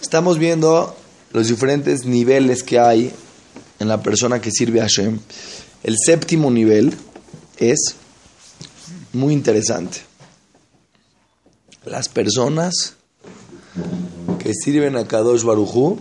Estamos 0.00 0.38
viendo 0.38 0.96
los 1.32 1.48
diferentes 1.48 2.04
niveles 2.04 2.62
que 2.62 2.78
hay 2.78 3.12
en 3.78 3.88
la 3.88 4.02
persona 4.02 4.40
que 4.40 4.50
sirve 4.50 4.80
a 4.80 4.84
Hashem. 4.84 5.18
El 5.82 5.96
séptimo 5.98 6.50
nivel 6.50 6.94
es 7.58 7.96
muy 9.12 9.32
interesante. 9.32 9.98
Las 11.84 12.08
personas 12.08 12.94
que 14.38 14.52
sirven 14.54 14.96
a 14.96 15.06
Kadosh 15.06 15.42
Barujú 15.42 15.98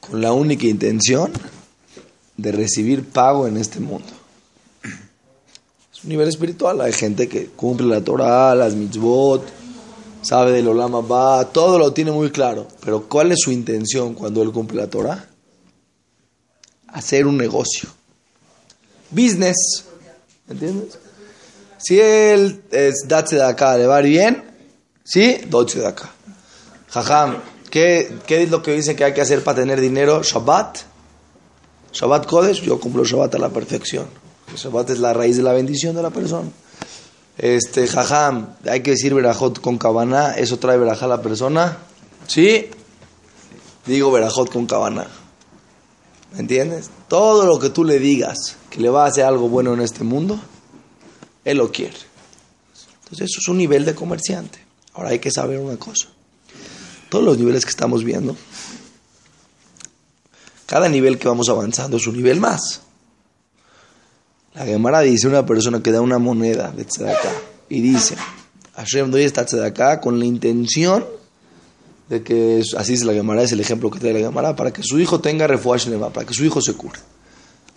con 0.00 0.20
la 0.20 0.32
única 0.32 0.66
intención 0.66 1.32
de 2.36 2.52
recibir 2.52 3.04
pago 3.04 3.46
en 3.46 3.56
este 3.56 3.80
mundo. 3.80 4.08
Es 5.92 6.04
un 6.04 6.10
nivel 6.10 6.28
espiritual. 6.28 6.80
Hay 6.80 6.92
gente 6.92 7.28
que 7.28 7.46
cumple 7.46 7.86
la 7.86 8.02
Torah, 8.02 8.54
las 8.54 8.74
mitzvot, 8.74 9.42
sabe 10.26 10.52
del 10.52 10.68
Olama 10.68 11.00
va, 11.00 11.44
todo 11.52 11.78
lo 11.78 11.92
tiene 11.92 12.10
muy 12.10 12.30
claro. 12.30 12.66
Pero 12.84 13.08
¿cuál 13.08 13.32
es 13.32 13.40
su 13.40 13.52
intención 13.52 14.14
cuando 14.14 14.42
él 14.42 14.50
cumple 14.50 14.80
la 14.80 14.88
Torah? 14.88 15.28
Hacer 16.88 17.26
un 17.26 17.36
negocio. 17.36 17.88
Business. 19.10 19.84
¿Entiendes? 20.48 20.98
Si 21.78 22.00
él 22.00 22.62
es 22.70 23.06
datse 23.06 23.36
de 23.36 23.44
acá, 23.44 23.76
le 23.76 23.86
va 23.86 24.00
bien, 24.00 24.42
¿sí? 25.04 25.38
Doce 25.48 25.80
de 25.80 25.86
acá. 25.86 26.10
Jajam, 26.88 27.36
¿qué, 27.70 28.18
¿qué 28.26 28.42
es 28.42 28.50
lo 28.50 28.62
que 28.62 28.72
dice 28.72 28.96
que 28.96 29.04
hay 29.04 29.14
que 29.14 29.20
hacer 29.20 29.44
para 29.44 29.60
tener 29.60 29.80
dinero? 29.80 30.22
Shabbat. 30.22 30.78
Shabbat 31.92 32.26
Kodesh, 32.26 32.62
yo 32.62 32.80
cumplo 32.80 33.04
Shabbat 33.04 33.34
a 33.34 33.38
la 33.38 33.50
perfección. 33.50 34.06
Shabbat 34.56 34.90
es 34.90 34.98
la 34.98 35.12
raíz 35.12 35.36
de 35.36 35.42
la 35.42 35.52
bendición 35.52 35.94
de 35.94 36.02
la 36.02 36.10
persona. 36.10 36.48
Este, 37.38 37.86
jajam, 37.86 38.54
hay 38.68 38.82
que 38.82 38.92
decir 38.92 39.14
verajot 39.14 39.60
con 39.60 39.76
cabana, 39.76 40.32
eso 40.32 40.58
trae 40.58 40.78
verajá 40.78 41.04
a 41.04 41.08
la 41.08 41.22
persona. 41.22 41.78
¿Sí? 42.26 42.70
Digo 43.84 44.10
verajot 44.10 44.50
con 44.50 44.66
cabana. 44.66 45.06
¿Me 46.32 46.40
entiendes? 46.40 46.90
Todo 47.08 47.46
lo 47.46 47.58
que 47.58 47.70
tú 47.70 47.84
le 47.84 47.98
digas 47.98 48.56
que 48.70 48.80
le 48.80 48.88
va 48.88 49.04
a 49.04 49.08
hacer 49.08 49.24
algo 49.24 49.48
bueno 49.48 49.74
en 49.74 49.80
este 49.80 50.04
mundo, 50.04 50.38
él 51.44 51.58
lo 51.58 51.70
quiere. 51.70 51.96
Entonces, 53.04 53.30
eso 53.30 53.40
es 53.40 53.48
un 53.48 53.58
nivel 53.58 53.84
de 53.84 53.94
comerciante. 53.94 54.58
Ahora 54.94 55.10
hay 55.10 55.18
que 55.18 55.30
saber 55.30 55.58
una 55.58 55.76
cosa. 55.76 56.08
Todos 57.08 57.24
los 57.24 57.38
niveles 57.38 57.64
que 57.64 57.70
estamos 57.70 58.02
viendo, 58.02 58.36
cada 60.66 60.88
nivel 60.88 61.18
que 61.18 61.28
vamos 61.28 61.48
avanzando 61.48 61.98
es 61.98 62.06
un 62.06 62.16
nivel 62.16 62.40
más. 62.40 62.82
La 64.56 64.64
Gemara 64.64 65.00
dice 65.00 65.28
una 65.28 65.44
persona 65.44 65.82
que 65.82 65.92
da 65.92 66.00
una 66.00 66.18
moneda 66.18 66.70
de 66.70 66.86
tzedakah 66.86 67.32
y 67.68 67.82
dice, 67.82 68.16
Hashem 68.74 69.10
doy 69.10 69.24
esta 69.24 69.44
tzedakah 69.44 70.00
con 70.00 70.18
la 70.18 70.24
intención 70.24 71.04
de 72.08 72.22
que, 72.22 72.62
así 72.78 72.92
dice 72.92 73.04
la 73.04 73.12
Gemara, 73.12 73.42
es 73.42 73.52
el 73.52 73.60
ejemplo 73.60 73.90
que 73.90 73.98
trae 73.98 74.14
la 74.14 74.20
Gemara, 74.20 74.56
para 74.56 74.72
que 74.72 74.82
su 74.82 74.98
hijo 74.98 75.20
tenga 75.20 75.46
refuah 75.46 75.78
para 76.10 76.26
que 76.26 76.32
su 76.32 76.42
hijo 76.42 76.62
se 76.62 76.72
cure. 76.72 76.98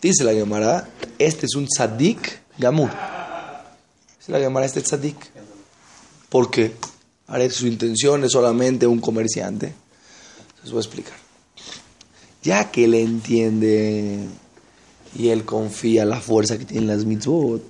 Dice 0.02 0.24
la 0.24 0.32
Gemara, 0.32 0.88
este 1.18 1.48
es 1.48 1.56
un 1.56 1.68
tzadik 1.68 2.40
gamur. 2.58 2.90
Dice 4.18 4.32
la 4.32 4.40
Gemara, 4.40 4.66
este 4.66 4.80
es 4.80 4.86
tzadik. 4.86 5.18
¿Por 6.30 6.50
qué? 6.50 6.76
Ahora 7.28 7.50
su 7.50 7.68
intención 7.68 8.24
es 8.24 8.32
solamente 8.32 8.88
un 8.88 9.02
comerciante. 9.02 9.74
Les 10.64 10.72
voy 10.72 10.78
a 10.78 10.82
explicar. 10.82 11.18
Ya 12.42 12.72
que 12.72 12.86
él 12.86 12.94
entiende 12.94 14.30
y 15.16 15.30
él 15.30 15.46
confía 15.46 16.06
la 16.06 16.20
fuerza 16.20 16.58
que 16.58 16.66
tienen 16.66 16.88
las 16.88 17.06
mitzvot. 17.06 17.64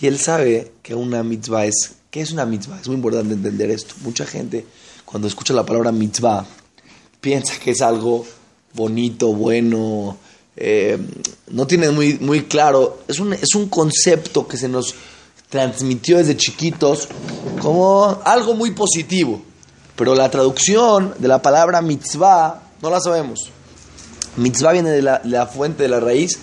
Y 0.00 0.06
él 0.06 0.18
sabe 0.18 0.72
que 0.82 0.94
una 0.94 1.22
mitzvah 1.22 1.66
es... 1.66 1.96
¿Qué 2.10 2.20
es 2.20 2.32
una 2.32 2.44
mitzvah? 2.44 2.80
Es 2.80 2.88
muy 2.88 2.96
importante 2.96 3.34
entender 3.34 3.70
esto. 3.70 3.94
Mucha 4.02 4.26
gente, 4.26 4.66
cuando 5.04 5.28
escucha 5.28 5.54
la 5.54 5.64
palabra 5.64 5.92
mitzvah, 5.92 6.44
piensa 7.20 7.54
que 7.58 7.70
es 7.70 7.80
algo 7.82 8.24
bonito, 8.74 9.32
bueno, 9.32 10.16
eh, 10.56 10.98
no 11.48 11.66
tiene 11.66 11.90
muy, 11.90 12.44
claro. 12.44 13.00
Es 13.06 13.20
un, 13.20 13.32
es 13.32 13.54
un 13.54 13.68
concepto 13.68 14.48
que 14.48 14.56
se 14.56 14.68
nos 14.68 14.94
transmitió 15.48 16.18
desde 16.18 16.36
chiquitos 16.36 17.08
como 17.60 18.20
algo 18.24 18.54
muy 18.54 18.72
positivo. 18.72 19.42
Pero 19.96 20.14
la 20.14 20.30
traducción 20.30 21.14
de 21.18 21.28
la 21.28 21.42
palabra 21.42 21.82
mitzvah 21.82 22.62
no 22.82 22.90
la 22.90 23.00
sabemos. 23.00 23.50
Mitzvah 24.36 24.72
viene 24.72 24.90
de 24.90 25.02
la, 25.02 25.46
fuente 25.46 25.82
de 25.82 25.88
la 25.88 26.00
raíz 26.00 26.38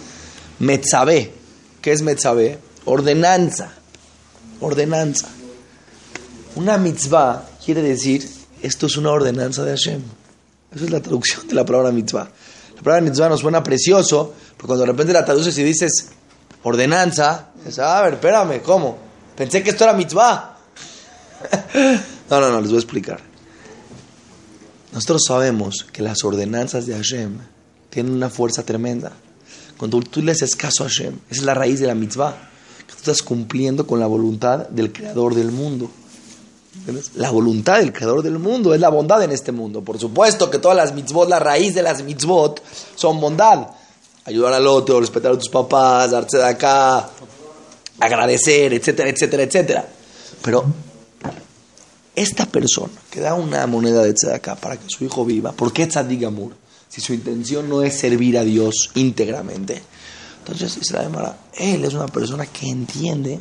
metzabé. 0.59 1.33
¿Qué 1.81 1.91
es 1.91 2.01
metzabé? 2.01 2.59
Ordenanza. 2.85 3.73
Ordenanza. 4.59 5.27
Una 6.55 6.77
mitzvah 6.77 7.45
quiere 7.63 7.81
decir, 7.81 8.27
esto 8.61 8.87
es 8.87 8.97
una 8.97 9.11
ordenanza 9.11 9.63
de 9.63 9.71
Hashem. 9.71 10.01
Esa 10.75 10.85
es 10.85 10.91
la 10.91 11.01
traducción 11.01 11.47
de 11.47 11.55
la 11.55 11.65
palabra 11.65 11.91
mitzvah. 11.91 12.29
La 12.75 12.81
palabra 12.81 13.01
mitzvah 13.01 13.29
nos 13.29 13.39
suena 13.39 13.63
precioso, 13.63 14.33
pero 14.55 14.67
cuando 14.67 14.85
de 14.85 14.91
repente 14.91 15.13
la 15.13 15.23
traduces 15.23 15.57
y 15.57 15.63
dices 15.63 16.09
ordenanza, 16.63 17.49
dices, 17.57 17.79
a 17.79 18.01
ver, 18.01 18.15
espérame, 18.15 18.61
¿cómo? 18.61 18.97
Pensé 19.35 19.63
que 19.63 19.69
esto 19.69 19.83
era 19.83 19.93
mitzvah. 19.93 20.57
no, 22.29 22.41
no, 22.41 22.51
no, 22.51 22.59
les 22.59 22.69
voy 22.69 22.77
a 22.77 22.81
explicar. 22.81 23.19
Nosotros 24.91 25.23
sabemos 25.27 25.85
que 25.91 26.01
las 26.01 26.23
ordenanzas 26.23 26.87
de 26.87 26.95
Hashem 26.95 27.37
tienen 27.89 28.13
una 28.13 28.29
fuerza 28.29 28.63
tremenda. 28.63 29.11
Cuando 29.77 29.99
tú 30.01 30.21
le 30.21 30.31
haces 30.31 30.55
a 30.61 30.83
Hashem, 30.83 31.19
esa 31.29 31.41
es 31.41 31.43
la 31.43 31.53
raíz 31.53 31.79
de 31.79 31.87
la 31.87 31.95
mitzvah, 31.95 32.35
que 32.87 32.93
tú 32.93 32.99
estás 32.99 33.21
cumpliendo 33.21 33.85
con 33.85 33.99
la 33.99 34.07
voluntad 34.07 34.67
del 34.69 34.91
creador 34.91 35.35
del 35.35 35.51
mundo. 35.51 35.89
La 37.15 37.31
voluntad 37.31 37.79
del 37.79 37.91
creador 37.91 38.23
del 38.23 38.39
mundo 38.39 38.73
es 38.73 38.79
la 38.79 38.89
bondad 38.89 39.21
en 39.23 39.31
este 39.31 39.51
mundo. 39.51 39.81
Por 39.81 39.99
supuesto 39.99 40.49
que 40.49 40.59
todas 40.59 40.77
las 40.77 40.93
mitzvot, 40.93 41.29
la 41.29 41.39
raíz 41.39 41.75
de 41.75 41.83
las 41.83 42.03
mitzvot 42.03 42.61
son 42.95 43.19
bondad. 43.19 43.67
Ayudar 44.25 44.53
al 44.53 44.67
otro, 44.67 44.99
respetar 44.99 45.31
a 45.31 45.37
tus 45.37 45.49
papás, 45.49 46.11
darse 46.11 46.37
de 46.37 46.45
acá, 46.45 47.09
agradecer, 47.99 48.73
etcétera, 48.73 49.09
etcétera, 49.09 49.43
etcétera. 49.43 49.87
Pero 50.41 50.65
esta 52.15 52.45
persona 52.45 52.93
que 53.11 53.19
da 53.19 53.35
una 53.35 53.67
moneda 53.67 54.03
de 54.03 54.13
tzedakah 54.13 54.55
para 54.55 54.77
que 54.77 54.85
su 54.87 55.05
hijo 55.05 55.23
viva, 55.23 55.51
¿por 55.51 55.71
qué 55.71 55.85
tzadik 55.85 56.23
amur? 56.23 56.51
Si 56.97 57.01
su 57.01 57.13
intención 57.13 57.69
no 57.69 57.83
es 57.83 57.99
servir 57.99 58.39
a 58.39 58.43
Dios 58.43 58.89
íntegramente. 58.95 59.83
Entonces, 60.39 60.79
él 61.53 61.85
es 61.85 61.93
una 61.93 62.07
persona 62.07 62.47
que 62.47 62.67
entiende 62.67 63.39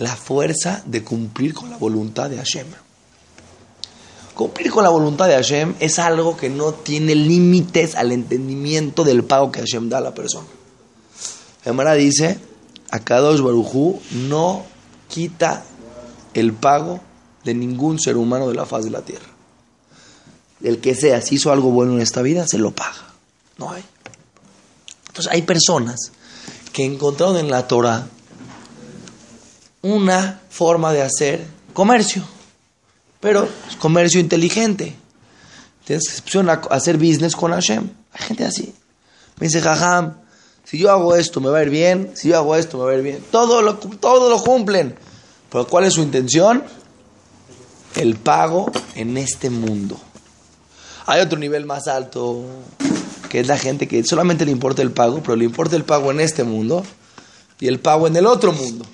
la 0.00 0.14
fuerza 0.14 0.82
de 0.84 1.02
cumplir 1.02 1.54
con 1.54 1.70
la 1.70 1.78
voluntad 1.78 2.28
de 2.28 2.36
Hashem. 2.36 2.66
Cumplir 4.34 4.70
con 4.70 4.84
la 4.84 4.90
voluntad 4.90 5.28
de 5.28 5.34
Hashem 5.34 5.76
es 5.80 5.98
algo 5.98 6.36
que 6.36 6.50
no 6.50 6.74
tiene 6.74 7.14
límites 7.14 7.94
al 7.94 8.12
entendimiento 8.12 9.02
del 9.02 9.24
pago 9.24 9.50
que 9.50 9.60
Hashem 9.60 9.88
da 9.88 9.98
a 9.98 10.02
la 10.02 10.14
persona. 10.14 10.48
Gemara 11.62 11.94
dice, 11.94 12.38
Akadosh 12.90 13.40
Barujú 13.40 13.98
no 14.28 14.66
quita 15.08 15.64
el 16.34 16.52
pago 16.52 17.00
de 17.44 17.54
ningún 17.54 17.98
ser 17.98 18.18
humano 18.18 18.46
de 18.46 18.56
la 18.56 18.66
faz 18.66 18.84
de 18.84 18.90
la 18.90 19.00
tierra 19.00 19.33
el 20.64 20.80
que 20.80 20.94
sea, 20.94 21.20
si 21.20 21.36
hizo 21.36 21.52
algo 21.52 21.70
bueno 21.70 21.92
en 21.92 22.00
esta 22.00 22.22
vida, 22.22 22.46
se 22.48 22.58
lo 22.58 22.72
paga. 22.72 23.12
No 23.58 23.70
hay. 23.70 23.84
Entonces 25.08 25.30
hay 25.30 25.42
personas 25.42 26.10
que 26.72 26.84
encontraron 26.84 27.36
en 27.36 27.50
la 27.50 27.68
Torah 27.68 28.06
una 29.82 30.40
forma 30.48 30.92
de 30.92 31.02
hacer 31.02 31.46
comercio, 31.74 32.24
pero 33.20 33.46
es 33.68 33.76
comercio 33.76 34.18
inteligente. 34.18 34.96
Tienes 35.84 36.22
a 36.48 36.52
hacer 36.70 36.96
business 36.96 37.36
con 37.36 37.52
Hashem. 37.52 37.90
Hay 38.12 38.26
gente 38.26 38.44
así. 38.44 38.74
Me 39.38 39.48
dice, 39.48 39.60
jajam, 39.60 40.14
si 40.64 40.78
yo 40.78 40.90
hago 40.90 41.14
esto 41.14 41.40
me 41.42 41.50
va 41.50 41.58
a 41.58 41.62
ir 41.62 41.70
bien, 41.70 42.12
si 42.14 42.28
yo 42.28 42.38
hago 42.38 42.56
esto 42.56 42.78
me 42.78 42.84
va 42.84 42.92
a 42.92 42.94
ir 42.94 43.02
bien. 43.02 43.22
Todo 43.30 43.60
lo, 43.60 43.76
todo 43.76 44.30
lo 44.30 44.42
cumplen. 44.42 44.96
Pero 45.50 45.66
¿cuál 45.66 45.84
es 45.84 45.94
su 45.94 46.00
intención? 46.00 46.64
El 47.96 48.16
pago 48.16 48.72
en 48.94 49.18
este 49.18 49.50
mundo. 49.50 50.00
Hay 51.06 51.20
otro 51.20 51.38
nivel 51.38 51.66
más 51.66 51.86
alto, 51.86 52.44
que 53.28 53.40
es 53.40 53.46
la 53.46 53.58
gente 53.58 53.86
que 53.86 54.02
solamente 54.04 54.44
le 54.44 54.52
importa 54.52 54.80
el 54.82 54.90
pago, 54.90 55.20
pero 55.22 55.36
le 55.36 55.44
importa 55.44 55.76
el 55.76 55.84
pago 55.84 56.10
en 56.10 56.20
este 56.20 56.44
mundo 56.44 56.84
y 57.60 57.68
el 57.68 57.78
pago 57.78 58.06
en 58.06 58.16
el 58.16 58.26
otro 58.26 58.52
mundo. 58.52 58.86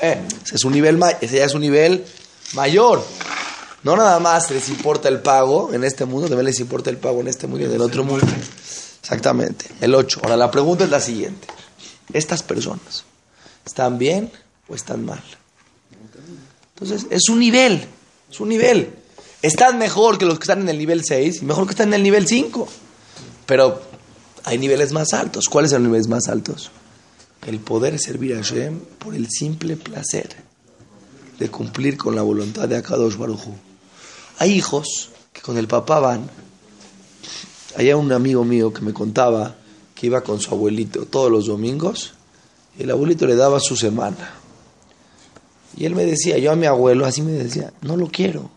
Eh, 0.00 0.20
es 0.52 0.64
un 0.64 0.72
nivel, 0.72 1.00
ese 1.20 1.38
ya 1.38 1.44
es 1.44 1.54
un 1.54 1.62
nivel 1.62 2.04
mayor. 2.52 3.04
No 3.82 3.96
nada 3.96 4.18
más 4.18 4.50
les 4.50 4.68
importa 4.68 5.08
el 5.08 5.20
pago 5.20 5.72
en 5.72 5.84
este 5.84 6.04
mundo, 6.04 6.28
también 6.28 6.46
les 6.46 6.60
importa 6.60 6.90
el 6.90 6.96
pago 6.96 7.20
en 7.20 7.28
este 7.28 7.46
mundo 7.46 7.64
y 7.64 7.68
en 7.68 7.74
el 7.74 7.80
otro 7.80 8.04
mundo. 8.04 8.26
Exactamente, 9.00 9.66
el 9.80 9.94
8. 9.94 10.20
Ahora 10.22 10.36
la 10.36 10.50
pregunta 10.50 10.84
es 10.84 10.90
la 10.90 11.00
siguiente. 11.00 11.46
¿Estas 12.12 12.42
personas 12.42 13.04
están 13.64 13.98
bien 13.98 14.30
o 14.68 14.74
están 14.74 15.04
mal? 15.04 15.22
Entonces, 16.74 17.06
es 17.10 17.28
un 17.28 17.38
nivel, 17.38 17.86
es 18.30 18.40
un 18.40 18.48
nivel. 18.48 19.03
Están 19.44 19.76
mejor 19.76 20.16
que 20.16 20.24
los 20.24 20.38
que 20.38 20.44
están 20.44 20.62
en 20.62 20.70
el 20.70 20.78
nivel 20.78 21.04
6 21.04 21.42
y 21.42 21.44
mejor 21.44 21.66
que 21.66 21.72
están 21.72 21.88
en 21.88 21.94
el 21.94 22.02
nivel 22.02 22.26
5. 22.26 22.66
Pero 23.44 23.78
hay 24.44 24.56
niveles 24.56 24.92
más 24.92 25.12
altos. 25.12 25.50
¿Cuáles 25.50 25.70
son 25.70 25.82
los 25.82 25.88
niveles 25.90 26.08
más 26.08 26.28
altos? 26.28 26.70
El 27.46 27.60
poder 27.60 27.98
servir 27.98 28.32
a 28.32 28.36
Hashem 28.36 28.80
por 28.98 29.14
el 29.14 29.28
simple 29.28 29.76
placer 29.76 30.34
de 31.38 31.50
cumplir 31.50 31.98
con 31.98 32.16
la 32.16 32.22
voluntad 32.22 32.66
de 32.70 32.78
Akadosh 32.78 33.18
Baruj 33.18 33.42
Hay 34.38 34.52
hijos 34.52 35.10
que 35.34 35.42
con 35.42 35.58
el 35.58 35.68
papá 35.68 36.00
van. 36.00 36.30
Hay 37.76 37.92
un 37.92 38.12
amigo 38.12 38.46
mío 38.46 38.72
que 38.72 38.80
me 38.80 38.94
contaba 38.94 39.56
que 39.94 40.06
iba 40.06 40.22
con 40.22 40.40
su 40.40 40.54
abuelito 40.54 41.04
todos 41.04 41.30
los 41.30 41.48
domingos 41.48 42.14
y 42.78 42.84
el 42.84 42.90
abuelito 42.90 43.26
le 43.26 43.36
daba 43.36 43.60
su 43.60 43.76
semana. 43.76 44.36
Y 45.76 45.84
él 45.84 45.94
me 45.94 46.06
decía, 46.06 46.38
yo 46.38 46.50
a 46.50 46.56
mi 46.56 46.64
abuelo 46.64 47.04
así 47.04 47.20
me 47.20 47.32
decía, 47.32 47.74
no 47.82 47.98
lo 47.98 48.08
quiero, 48.08 48.48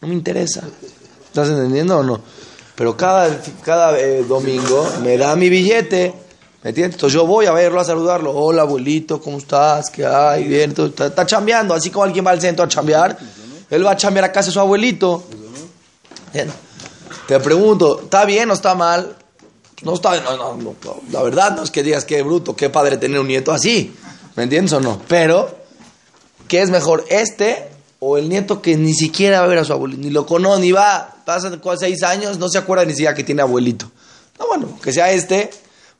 no 0.00 0.08
me 0.08 0.14
interesa. 0.14 0.62
¿Estás 1.26 1.48
entendiendo 1.48 1.98
o 1.98 2.02
no? 2.02 2.20
Pero 2.74 2.96
cada, 2.96 3.40
cada 3.62 3.98
eh, 3.98 4.22
domingo 4.22 4.86
me 5.02 5.16
da 5.16 5.34
mi 5.34 5.48
billete, 5.48 6.14
¿me 6.62 6.70
entiendes? 6.70 6.96
Entonces 6.96 7.14
yo 7.14 7.26
voy 7.26 7.46
a 7.46 7.52
verlo, 7.52 7.80
a 7.80 7.84
saludarlo. 7.84 8.32
Hola 8.32 8.62
abuelito, 8.62 9.20
¿cómo 9.20 9.38
estás? 9.38 9.90
¿Qué 9.90 10.04
hay? 10.04 10.44
Bien, 10.44 10.74
está, 10.76 11.06
está 11.06 11.24
chambeando, 11.24 11.74
así 11.74 11.90
como 11.90 12.04
alguien 12.04 12.26
va 12.26 12.32
al 12.32 12.40
centro 12.40 12.64
a 12.64 12.68
chambear. 12.68 13.16
Él 13.70 13.86
va 13.86 13.92
a 13.92 13.96
chambear 13.96 14.26
a 14.26 14.32
casa 14.32 14.46
de 14.48 14.52
su 14.52 14.60
abuelito. 14.60 15.24
Bien. 16.32 16.50
Te 17.26 17.40
pregunto, 17.40 18.02
¿está 18.02 18.24
bien 18.24 18.50
o 18.50 18.54
está 18.54 18.74
mal? 18.74 19.16
No 19.82 19.94
está, 19.94 20.20
no, 20.20 20.36
no, 20.36 20.56
no, 20.56 20.76
la 21.10 21.22
verdad 21.22 21.56
no 21.56 21.62
es 21.62 21.70
que 21.70 21.82
digas 21.82 22.04
qué 22.04 22.22
bruto, 22.22 22.56
qué 22.56 22.70
padre 22.70 22.96
tener 22.96 23.20
un 23.20 23.28
nieto 23.28 23.52
así, 23.52 23.94
¿me 24.34 24.44
entiendes 24.44 24.72
o 24.72 24.80
no? 24.80 25.02
Pero, 25.06 25.54
¿qué 26.48 26.62
es 26.62 26.70
mejor, 26.70 27.04
este 27.10 27.75
o 27.98 28.18
el 28.18 28.28
nieto 28.28 28.60
que 28.60 28.76
ni 28.76 28.94
siquiera 28.94 29.40
va 29.40 29.46
a 29.46 29.48
ver 29.48 29.58
a 29.58 29.64
su 29.64 29.72
abuelito, 29.72 30.02
ni 30.02 30.10
lo 30.10 30.26
conoce, 30.26 30.60
ni 30.60 30.72
va, 30.72 31.16
pasa 31.24 31.50
seis 31.78 32.02
años, 32.02 32.38
no 32.38 32.48
se 32.48 32.58
acuerda 32.58 32.84
ni 32.84 32.92
siquiera 32.92 33.14
que 33.14 33.24
tiene 33.24 33.42
abuelito? 33.42 33.90
No, 34.38 34.46
bueno, 34.48 34.78
que 34.82 34.92
sea 34.92 35.10
este, 35.12 35.50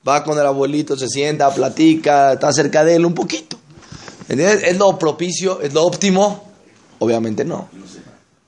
va 0.06 0.22
con 0.22 0.38
el 0.38 0.46
abuelito, 0.46 0.96
se 0.96 1.08
sienta, 1.08 1.52
platica, 1.54 2.34
está 2.34 2.52
cerca 2.52 2.84
de 2.84 2.96
él 2.96 3.06
un 3.06 3.14
poquito. 3.14 3.58
¿Entiendes? 4.28 4.62
¿Es 4.64 4.76
lo 4.76 4.98
propicio, 4.98 5.60
es 5.60 5.72
lo 5.72 5.84
óptimo? 5.84 6.50
Obviamente 6.98 7.44
no. 7.44 7.68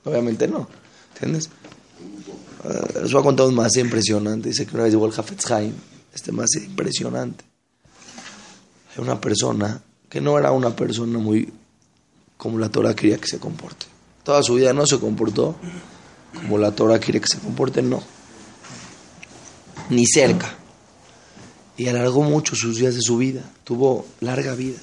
Obviamente 0.03 0.47
no. 0.47 0.67
¿Entiendes? 1.13 1.49
Uh, 2.63 2.99
les 3.01 3.11
voy 3.11 3.21
a 3.21 3.23
contar 3.23 3.47
un 3.47 3.55
más 3.55 3.75
impresionante. 3.77 4.49
Dice 4.49 4.65
que 4.65 4.75
una 4.75 4.83
vez 4.83 4.93
llegó 4.93 5.05
el. 5.05 5.13
Este 6.13 6.31
más 6.31 6.49
impresionante. 6.55 7.45
Hay 8.95 9.03
una 9.03 9.21
persona 9.21 9.81
que 10.09 10.19
no 10.19 10.37
era 10.37 10.51
una 10.51 10.75
persona 10.75 11.19
muy 11.19 11.53
como 12.39 12.57
la 12.57 12.69
Torah 12.69 12.95
quería 12.95 13.19
que 13.19 13.27
se 13.27 13.37
comporte. 13.37 13.85
Toda 14.23 14.41
su 14.41 14.55
vida 14.55 14.73
no 14.73 14.87
se 14.87 14.97
comportó 14.99 15.55
como 16.33 16.57
la 16.57 16.71
Torah 16.71 16.97
quiere 16.97 17.21
que 17.21 17.27
se 17.27 17.37
comporte, 17.37 17.81
no. 17.81 18.01
Ni 19.89 20.07
cerca. 20.07 20.55
Y 21.77 21.87
alargó 21.87 22.23
mucho 22.23 22.55
sus 22.55 22.77
días 22.77 22.95
de 22.95 23.01
su 23.01 23.17
vida. 23.17 23.43
Tuvo 23.63 24.05
larga 24.21 24.55
vida. 24.55 24.79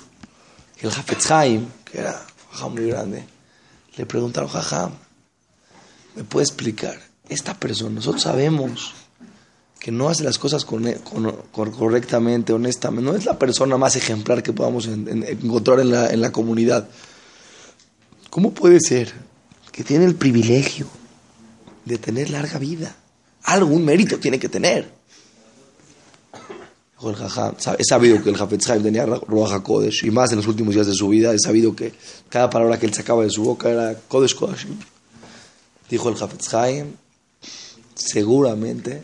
El 0.80 0.90
Hafetz 0.90 1.30
Haim, 1.30 1.66
que 1.84 1.98
era 1.98 2.20
muy 2.70 2.86
grande, 2.86 3.24
le 3.96 4.06
preguntaron, 4.06 4.50
Jajam, 4.50 4.92
¿me 6.14 6.24
puede 6.24 6.44
explicar? 6.44 6.98
esta 7.28 7.54
persona, 7.54 7.96
nosotros 7.96 8.22
sabemos 8.22 8.92
que 9.80 9.90
no 9.90 10.08
hace 10.08 10.24
las 10.24 10.38
cosas 10.38 10.64
correctamente, 10.64 12.52
honestamente, 12.52 13.10
no 13.10 13.16
es 13.16 13.24
la 13.24 13.38
persona 13.38 13.76
más 13.76 13.96
ejemplar 13.96 14.42
que 14.42 14.52
podamos 14.52 14.86
encontrar 14.86 15.80
en 15.80 16.20
la 16.20 16.32
comunidad. 16.32 16.88
¿Cómo 18.36 18.50
puede 18.50 18.80
ser 18.80 19.14
que 19.72 19.82
tiene 19.82 20.04
el 20.04 20.14
privilegio 20.14 20.86
de 21.86 21.96
tener 21.96 22.28
larga 22.28 22.58
vida? 22.58 22.94
Algún 23.44 23.82
mérito 23.82 24.18
tiene 24.18 24.38
que 24.38 24.50
tener. 24.50 24.92
He 27.00 27.84
sabido 27.88 28.22
que 28.22 28.28
el 28.28 28.36
Hafetz 28.38 28.68
Haim 28.68 28.82
tenía 28.82 29.06
Ruach 29.06 29.52
HaKodesh, 29.52 30.04
y 30.04 30.10
más 30.10 30.32
en 30.32 30.36
los 30.36 30.46
últimos 30.48 30.74
días 30.74 30.86
de 30.86 30.92
su 30.92 31.08
vida, 31.08 31.32
he 31.32 31.38
sabido 31.38 31.74
que 31.74 31.94
cada 32.28 32.50
palabra 32.50 32.78
que 32.78 32.84
él 32.84 32.92
sacaba 32.92 33.24
de 33.24 33.30
su 33.30 33.42
boca 33.42 33.70
era 33.70 33.98
Kodesh 34.06 34.34
Kodesh. 34.34 34.66
Dijo 35.88 36.10
el 36.10 36.22
Hafetz 36.22 36.52
Haim, 36.52 36.88
seguramente, 37.94 39.00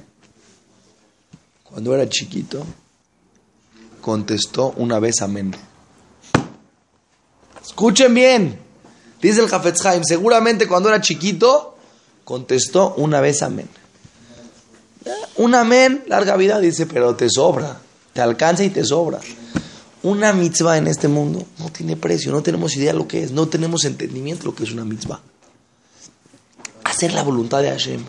cuando 1.62 1.94
era 1.94 2.06
chiquito, 2.06 2.66
contestó 4.02 4.74
una 4.76 4.98
vez 4.98 5.22
amén. 5.22 5.56
Escuchen 7.64 8.12
bien, 8.12 8.71
dice 9.22 9.40
el 9.40 9.52
Hafetz 9.52 9.86
Haim, 9.86 10.02
seguramente 10.04 10.66
cuando 10.66 10.88
era 10.90 11.00
chiquito, 11.00 11.76
contestó 12.24 12.94
una 12.96 13.20
vez 13.20 13.42
amén. 13.42 13.68
Un 15.36 15.54
amén, 15.54 16.04
larga 16.08 16.36
vida, 16.36 16.60
dice, 16.60 16.86
pero 16.86 17.16
te 17.16 17.28
sobra, 17.30 17.80
te 18.12 18.20
alcanza 18.20 18.64
y 18.64 18.70
te 18.70 18.84
sobra. 18.84 19.20
Una 20.02 20.32
mitzvah 20.32 20.76
en 20.76 20.88
este 20.88 21.08
mundo 21.08 21.44
no 21.58 21.70
tiene 21.70 21.96
precio, 21.96 22.32
no 22.32 22.42
tenemos 22.42 22.76
idea 22.76 22.92
de 22.92 22.98
lo 22.98 23.08
que 23.08 23.22
es, 23.22 23.30
no 23.30 23.48
tenemos 23.48 23.84
entendimiento 23.84 24.44
lo 24.44 24.54
que 24.54 24.64
es 24.64 24.72
una 24.72 24.84
mitzvah. 24.84 25.20
Hacer 26.84 27.12
la 27.14 27.22
voluntad 27.22 27.62
de 27.62 27.70
Hashem 27.70 28.04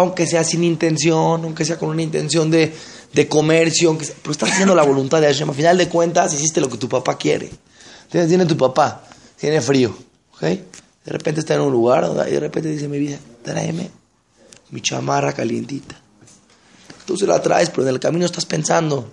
aunque 0.00 0.26
sea 0.26 0.44
sin 0.44 0.64
intención, 0.64 1.44
aunque 1.44 1.64
sea 1.64 1.78
con 1.78 1.90
una 1.90 2.00
intención 2.00 2.50
de, 2.50 2.72
de 3.12 3.28
comercio, 3.28 3.90
aunque 3.90 4.06
pero 4.22 4.32
estás 4.32 4.50
haciendo 4.50 4.74
la 4.74 4.82
voluntad 4.82 5.20
de 5.20 5.26
Hashem. 5.26 5.50
A 5.50 5.52
final 5.52 5.76
de 5.76 5.88
cuentas, 5.88 6.32
hiciste 6.32 6.60
lo 6.60 6.70
que 6.70 6.78
tu 6.78 6.88
papá 6.88 7.18
quiere. 7.18 7.50
Tiene 8.10 8.46
tu 8.46 8.56
papá, 8.56 9.04
tiene 9.38 9.60
frío, 9.60 9.94
¿ok? 10.40 10.60
De 11.04 11.12
repente 11.12 11.40
está 11.40 11.54
en 11.54 11.62
un 11.62 11.72
lugar 11.72 12.10
y 12.28 12.32
de 12.32 12.40
repente 12.40 12.68
dice, 12.68 12.88
mi 12.88 12.98
vida, 12.98 13.18
tráeme 13.42 14.00
mi 14.70 14.80
chamarra 14.80 15.32
calientita. 15.32 16.00
Tú 17.06 17.16
se 17.16 17.26
la 17.26 17.42
traes, 17.42 17.70
pero 17.70 17.82
en 17.82 17.88
el 17.88 18.00
camino 18.00 18.24
estás 18.24 18.46
pensando, 18.46 19.10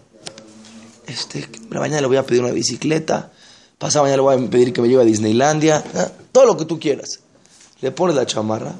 este, 1.07 1.47
mañana 1.69 2.01
le 2.01 2.07
voy 2.07 2.17
a 2.17 2.25
pedir 2.25 2.43
una 2.43 2.53
bicicleta, 2.53 3.31
pasado 3.77 4.03
mañana 4.03 4.17
le 4.17 4.23
voy 4.23 4.45
a 4.45 4.49
pedir 4.49 4.73
que 4.73 4.81
me 4.81 4.87
lleve 4.87 5.01
a 5.01 5.05
Disneylandia, 5.05 5.83
todo 6.31 6.45
lo 6.45 6.57
que 6.57 6.65
tú 6.65 6.79
quieras. 6.79 7.21
Le 7.81 7.91
pones 7.91 8.15
la 8.15 8.25
chamarra, 8.25 8.75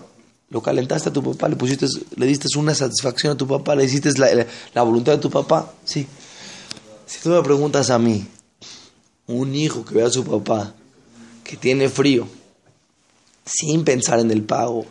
lo 0.50 0.62
calentaste 0.62 1.10
a 1.10 1.14
tu 1.14 1.24
papá, 1.24 1.50
le 1.50 1.56
pusiste, 1.56 1.88
le 2.16 2.26
diste 2.26 2.48
una 2.58 2.76
satisfacción 2.76 3.34
a 3.34 3.38
tu 3.38 3.48
papá, 3.48 3.76
le 3.76 3.86
hiciste 3.86 4.12
la, 4.74 4.84
voluntad 4.84 5.14
de 5.14 5.20
tu 5.20 5.30
papá. 5.30 5.72
Sí. 5.84 6.08
Si 7.06 7.22
tú 7.22 7.30
me 7.30 7.42
preguntas 7.42 7.90
a 7.90 7.98
mí, 7.98 8.28
un 9.28 9.56
hijo 9.56 9.84
que 9.84 9.96
ve 9.96 10.04
a 10.04 10.10
su 10.10 10.24
papá, 10.24 10.74
que 11.48 11.56
tiene 11.56 11.88
frío, 11.88 12.28
sin 13.46 13.86
pensar 13.86 14.20
en 14.20 14.32
el 14.32 14.44
pago, 14.44 14.86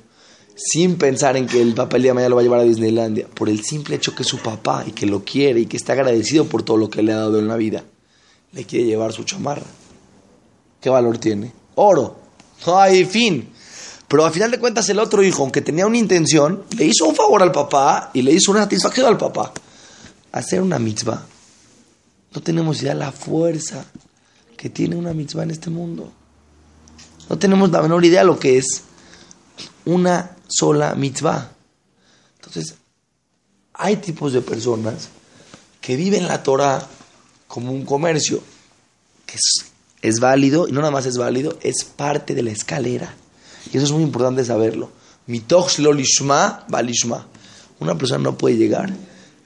sin 0.57 0.97
pensar 0.97 1.37
en 1.37 1.47
que 1.47 1.61
el 1.61 1.75
papá 1.75 1.97
el 1.97 2.05
día 2.05 2.11
de 2.13 2.15
mañana 2.15 2.31
lo 2.31 2.37
va 2.37 2.41
a 2.41 2.45
llevar 2.45 2.61
a 2.61 2.65
Disneylandia, 2.65 3.29
por 3.29 3.51
el 3.51 3.63
simple 3.63 3.97
hecho 3.97 4.15
que 4.15 4.25
su 4.25 4.39
papá 4.39 4.83
y 4.87 4.93
que 4.93 5.05
lo 5.05 5.23
quiere 5.23 5.61
y 5.61 5.67
que 5.67 5.77
está 5.77 5.93
agradecido 5.93 6.47
por 6.47 6.63
todo 6.63 6.79
lo 6.79 6.89
que 6.89 7.03
le 7.03 7.13
ha 7.13 7.19
dado 7.19 7.39
en 7.39 7.47
la 7.47 7.57
vida, 7.57 7.85
le 8.53 8.65
quiere 8.65 8.87
llevar 8.87 9.13
su 9.13 9.25
chamarra. 9.25 9.67
¿Qué 10.81 10.89
valor 10.89 11.19
tiene? 11.19 11.53
Oro. 11.75 12.17
Hay 12.67 13.05
fin. 13.05 13.51
Pero 14.09 14.25
al 14.25 14.33
final 14.33 14.51
de 14.51 14.59
cuentas 14.59 14.89
el 14.89 14.99
otro 14.99 15.23
hijo, 15.23 15.43
aunque 15.43 15.61
tenía 15.61 15.87
una 15.87 15.99
intención, 15.99 16.65
le 16.79 16.87
hizo 16.87 17.05
un 17.05 17.15
favor 17.15 17.43
al 17.43 17.53
papá 17.53 18.11
y 18.15 18.23
le 18.23 18.33
hizo 18.33 18.51
una 18.51 18.63
satisfacción 18.63 19.07
al 19.07 19.19
papá. 19.19 19.53
Hacer 20.33 20.63
una 20.63 20.79
mitzvah. 20.79 21.27
No 22.35 22.41
tenemos 22.41 22.81
ya 22.81 22.95
la 22.95 23.13
fuerza 23.13 23.85
que 24.57 24.71
tiene 24.71 24.97
una 24.97 25.13
mitzvah 25.13 25.43
en 25.43 25.51
este 25.51 25.69
mundo. 25.69 26.13
No 27.29 27.39
tenemos 27.39 27.71
la 27.71 27.83
menor 27.83 28.05
idea 28.05 28.21
de 28.21 28.27
lo 28.27 28.39
que 28.39 28.59
es 28.59 28.83
una 29.85 30.37
sola 30.49 30.95
mitzvah. 30.95 31.51
Entonces, 32.37 32.75
hay 33.75 33.97
tipos 33.97 34.33
de 34.33 34.41
personas 34.41 35.09
que 35.81 35.97
viven 35.97 36.29
la 36.29 36.43
Torah 36.43 36.87
como 37.47 37.73
un 37.73 37.85
comercio, 37.85 38.41
que 39.25 39.37
es, 39.37 39.67
es 40.03 40.21
válido, 40.21 40.69
y 40.69 40.73
no 40.73 40.81
nada 40.81 40.91
más 40.91 41.07
es 41.07 41.17
válido, 41.17 41.59
es 41.63 41.85
parte 41.85 42.35
de 42.35 42.43
la 42.43 42.51
escalera 42.51 43.15
y 43.73 43.77
eso 43.77 43.87
es 43.87 43.93
muy 43.93 44.03
importante 44.03 44.45
saberlo. 44.45 44.91
Mitoch 45.27 45.79
lo 45.79 45.93
lishma, 45.93 46.65
balishma. 46.69 47.27
Una 47.81 47.97
persona 47.97 48.23
no 48.23 48.39
puede 48.39 48.57
llegar 48.57 48.93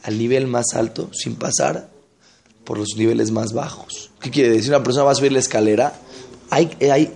al 0.03 0.19
nivel 0.19 0.47
más 0.47 0.75
alto 0.75 1.11
sin 1.13 1.37
pasar 1.37 1.89
por 2.65 2.79
los 2.79 2.91
niveles 2.97 3.31
más 3.31 3.53
bajos. 3.53 4.11
¿Qué 4.21 4.31
quiere 4.31 4.51
decir? 4.51 4.71
Una 4.71 4.83
persona 4.83 5.05
va 5.05 5.13
a 5.13 5.15
subir 5.15 5.33
la 5.33 5.39
escalera, 5.39 5.95
hay, 6.51 6.77
hay 6.91 7.13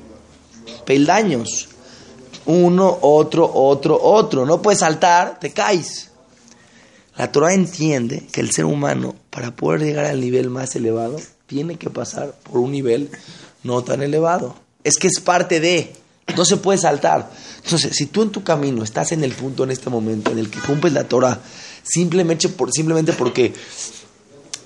peldaños. 0.84 1.68
Uno, 2.46 2.98
otro, 3.00 3.50
otro, 3.52 4.00
otro. 4.02 4.44
No 4.44 4.60
puedes 4.60 4.80
saltar, 4.80 5.38
te 5.40 5.52
caes. 5.52 6.10
La 7.16 7.30
Torah 7.30 7.54
entiende 7.54 8.26
que 8.32 8.40
el 8.40 8.50
ser 8.50 8.64
humano, 8.64 9.14
para 9.30 9.54
poder 9.54 9.82
llegar 9.82 10.04
al 10.04 10.20
nivel 10.20 10.50
más 10.50 10.74
elevado, 10.74 11.16
tiene 11.46 11.76
que 11.76 11.90
pasar 11.90 12.34
por 12.42 12.58
un 12.58 12.72
nivel 12.72 13.10
no 13.62 13.82
tan 13.82 14.02
elevado. 14.02 14.56
Es 14.82 14.96
que 14.96 15.06
es 15.06 15.20
parte 15.20 15.60
de. 15.60 15.92
No 16.36 16.44
se 16.44 16.56
puede 16.56 16.78
saltar. 16.78 17.30
Entonces, 17.62 17.94
si 17.94 18.06
tú 18.06 18.22
en 18.22 18.30
tu 18.30 18.42
camino 18.42 18.82
estás 18.82 19.12
en 19.12 19.22
el 19.24 19.32
punto 19.32 19.64
en 19.64 19.70
este 19.70 19.90
momento 19.90 20.30
en 20.30 20.38
el 20.38 20.50
que 20.50 20.58
cumples 20.60 20.92
la 20.92 21.04
Torah 21.04 21.38
simplemente, 21.82 22.48
por, 22.48 22.72
simplemente 22.72 23.12
porque 23.12 23.52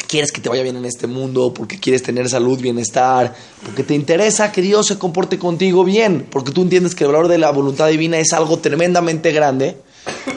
quieres 0.09 0.33
que 0.33 0.41
te 0.41 0.49
vaya 0.49 0.63
bien 0.65 0.77
en 0.77 0.85
este 0.85 1.07
mundo, 1.07 1.55
porque 1.55 1.79
quieres 1.79 2.03
tener 2.03 2.29
salud, 2.29 2.61
bienestar, 2.61 3.35
porque 3.65 3.85
te 3.85 3.95
interesa 3.95 4.51
que 4.51 4.63
Dios 4.63 4.87
se 4.87 4.99
comporte 4.99 5.39
contigo 5.39 5.85
bien, 5.85 6.27
porque 6.29 6.51
tú 6.51 6.63
entiendes 6.63 6.97
que 6.97 7.05
el 7.05 7.13
valor 7.13 7.29
de 7.29 7.39
la 7.39 7.51
voluntad 7.51 7.89
divina 7.89 8.19
es 8.19 8.33
algo 8.33 8.59
tremendamente 8.59 9.31
grande 9.31 9.77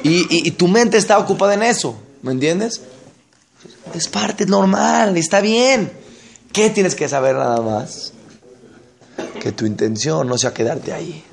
y, 0.04 0.52
tu 0.52 0.68
mente 0.68 0.98
está 0.98 1.18
ocupada 1.18 1.56
en 1.56 1.64
eso, 1.64 1.96
¿me 2.22 2.34
entiendes? 2.34 2.82
Es 3.96 4.08
parte 4.08 4.46
normal, 4.46 5.18
está 5.18 5.42
bien. 5.42 5.92
¿Qué 6.52 6.70
tienes 6.70 6.96
que 6.96 7.08
saber 7.10 7.36
nada 7.36 7.62
más? 7.62 8.14
que 9.42 9.52
tu 9.52 9.66
intención 9.66 10.28
no 10.28 10.38
sea 10.38 10.54
quedarte 10.54 10.94
ahí. 10.94 11.24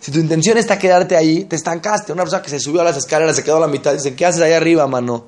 Si 0.00 0.10
tu 0.10 0.18
intención 0.18 0.58
está 0.58 0.78
quedarte 0.78 1.16
ahí, 1.16 1.44
te 1.44 1.56
estancaste. 1.56 2.12
Una 2.12 2.22
persona 2.22 2.42
que 2.42 2.50
se 2.50 2.60
subió 2.60 2.80
a 2.80 2.84
las 2.84 2.96
escaleras, 2.96 3.36
se 3.36 3.44
quedó 3.44 3.56
a 3.56 3.60
la 3.60 3.68
mitad, 3.68 3.92
dice, 3.92 4.14
¿qué 4.14 4.26
haces 4.26 4.42
ahí 4.42 4.52
arriba, 4.52 4.86
mano? 4.86 5.26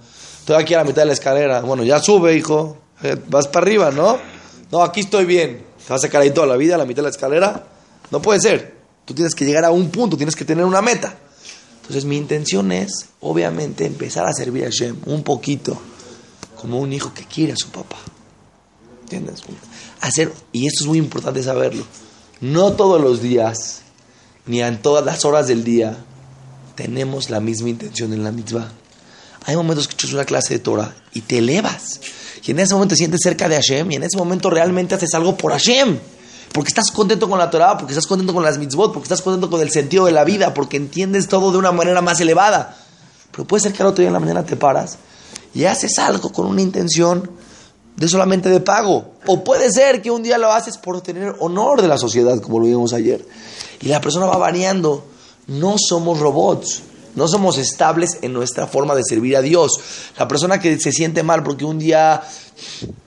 Estoy 0.48 0.62
aquí 0.62 0.72
a 0.72 0.78
la 0.78 0.84
mitad 0.84 1.02
de 1.02 1.08
la 1.08 1.12
escalera. 1.12 1.60
Bueno, 1.60 1.84
ya 1.84 2.00
sube, 2.00 2.34
hijo. 2.34 2.78
Eh, 3.02 3.18
vas 3.28 3.46
para 3.48 3.66
arriba, 3.66 3.90
¿no? 3.90 4.18
No, 4.72 4.82
aquí 4.82 5.00
estoy 5.00 5.26
bien. 5.26 5.62
¿Te 5.86 5.92
vas 5.92 6.02
a 6.02 6.08
quedar 6.08 6.22
ahí 6.22 6.30
toda 6.30 6.46
la 6.46 6.56
vida 6.56 6.76
a 6.76 6.78
la 6.78 6.86
mitad 6.86 7.02
de 7.02 7.02
la 7.02 7.10
escalera? 7.10 7.66
No 8.10 8.22
puede 8.22 8.40
ser. 8.40 8.74
Tú 9.04 9.12
tienes 9.12 9.34
que 9.34 9.44
llegar 9.44 9.66
a 9.66 9.70
un 9.70 9.90
punto, 9.90 10.16
tienes 10.16 10.34
que 10.34 10.46
tener 10.46 10.64
una 10.64 10.80
meta. 10.80 11.14
Entonces 11.82 12.06
mi 12.06 12.16
intención 12.16 12.72
es, 12.72 13.10
obviamente, 13.20 13.84
empezar 13.84 14.24
a 14.24 14.32
servir 14.32 14.64
a 14.64 14.70
Shem 14.70 14.96
un 15.04 15.22
poquito, 15.22 15.78
como 16.58 16.80
un 16.80 16.94
hijo 16.94 17.12
que 17.12 17.26
quiere 17.26 17.52
a 17.52 17.56
su 17.56 17.68
papá. 17.68 17.98
¿Entiendes? 19.02 19.42
Hacer, 20.00 20.32
y 20.52 20.66
esto 20.66 20.84
es 20.84 20.86
muy 20.86 20.96
importante 20.96 21.42
saberlo, 21.42 21.84
no 22.40 22.72
todos 22.72 22.98
los 23.02 23.20
días, 23.20 23.82
ni 24.46 24.62
en 24.62 24.80
todas 24.80 25.04
las 25.04 25.26
horas 25.26 25.46
del 25.46 25.62
día, 25.62 26.06
tenemos 26.74 27.28
la 27.28 27.40
misma 27.40 27.68
intención 27.68 28.14
en 28.14 28.24
la 28.24 28.32
mitzvah. 28.32 28.72
Hay 29.44 29.56
momentos 29.56 29.88
que 29.88 29.94
echas 29.94 30.12
una 30.12 30.24
clase 30.24 30.54
de 30.54 30.60
Torah 30.60 30.94
y 31.14 31.22
te 31.22 31.38
elevas. 31.38 32.00
Y 32.44 32.52
en 32.52 32.60
ese 32.60 32.74
momento 32.74 32.94
te 32.94 32.96
sientes 32.96 33.20
cerca 33.22 33.48
de 33.48 33.56
Hashem 33.56 33.92
y 33.92 33.96
en 33.96 34.02
ese 34.02 34.16
momento 34.16 34.48
realmente 34.48 34.94
haces 34.94 35.12
algo 35.14 35.36
por 35.36 35.52
Hashem. 35.52 35.98
Porque 36.52 36.68
estás 36.68 36.90
contento 36.90 37.28
con 37.28 37.38
la 37.38 37.50
Torah, 37.50 37.76
porque 37.76 37.92
estás 37.92 38.06
contento 38.06 38.32
con 38.32 38.42
las 38.42 38.56
mitzvot, 38.58 38.92
porque 38.92 39.04
estás 39.04 39.20
contento 39.20 39.50
con 39.50 39.60
el 39.60 39.70
sentido 39.70 40.06
de 40.06 40.12
la 40.12 40.24
vida, 40.24 40.54
porque 40.54 40.78
entiendes 40.78 41.28
todo 41.28 41.52
de 41.52 41.58
una 41.58 41.72
manera 41.72 42.00
más 42.00 42.20
elevada. 42.20 42.76
Pero 43.32 43.46
puede 43.46 43.62
ser 43.62 43.72
que 43.72 43.82
al 43.82 43.88
otro 43.88 44.00
día 44.00 44.08
en 44.08 44.14
la 44.14 44.20
mañana 44.20 44.44
te 44.44 44.56
paras 44.56 44.98
y 45.54 45.64
haces 45.64 45.98
algo 45.98 46.32
con 46.32 46.46
una 46.46 46.62
intención 46.62 47.30
de 47.96 48.08
solamente 48.08 48.48
de 48.48 48.60
pago. 48.60 49.12
O 49.26 49.44
puede 49.44 49.70
ser 49.70 50.00
que 50.00 50.10
un 50.10 50.22
día 50.22 50.38
lo 50.38 50.52
haces 50.52 50.78
por 50.78 51.00
tener 51.00 51.34
honor 51.40 51.82
de 51.82 51.88
la 51.88 51.98
sociedad, 51.98 52.40
como 52.40 52.60
lo 52.60 52.66
vimos 52.66 52.92
ayer. 52.92 53.26
Y 53.80 53.88
la 53.88 54.00
persona 54.00 54.26
va 54.26 54.36
variando. 54.36 55.04
No 55.48 55.76
somos 55.78 56.18
robots. 56.18 56.82
No 57.18 57.26
somos 57.26 57.58
estables 57.58 58.18
en 58.22 58.32
nuestra 58.32 58.68
forma 58.68 58.94
de 58.94 59.02
servir 59.02 59.36
a 59.36 59.42
Dios. 59.42 59.80
La 60.16 60.28
persona 60.28 60.60
que 60.60 60.78
se 60.78 60.92
siente 60.92 61.24
mal 61.24 61.42
porque 61.42 61.64
un 61.64 61.80
día 61.80 62.22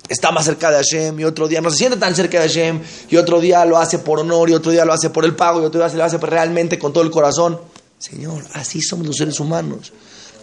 está 0.10 0.32
más 0.32 0.44
cerca 0.44 0.70
de 0.70 0.76
Hashem 0.76 1.18
y 1.22 1.24
otro 1.24 1.48
día 1.48 1.62
no 1.62 1.72
se 1.72 1.78
siente 1.78 1.98
tan 1.98 2.14
cerca 2.14 2.42
de 2.42 2.50
Hashem 2.50 2.82
y 3.10 3.16
otro 3.16 3.40
día 3.40 3.64
lo 3.64 3.78
hace 3.78 4.00
por 4.00 4.20
honor 4.20 4.50
y 4.50 4.54
otro 4.54 4.70
día 4.70 4.84
lo 4.84 4.92
hace 4.92 5.10
por 5.12 5.24
el 5.24 5.34
pago 5.34 5.62
y 5.62 5.66
otro 5.66 5.80
día 5.80 5.96
lo 5.96 6.04
hace 6.04 6.18
realmente 6.18 6.78
con 6.78 6.92
todo 6.92 7.06
el 7.06 7.10
corazón. 7.10 7.62
Señor, 8.00 8.44
así 8.54 8.82
somos 8.82 9.08
los 9.08 9.16
seres 9.16 9.40
humanos. 9.40 9.94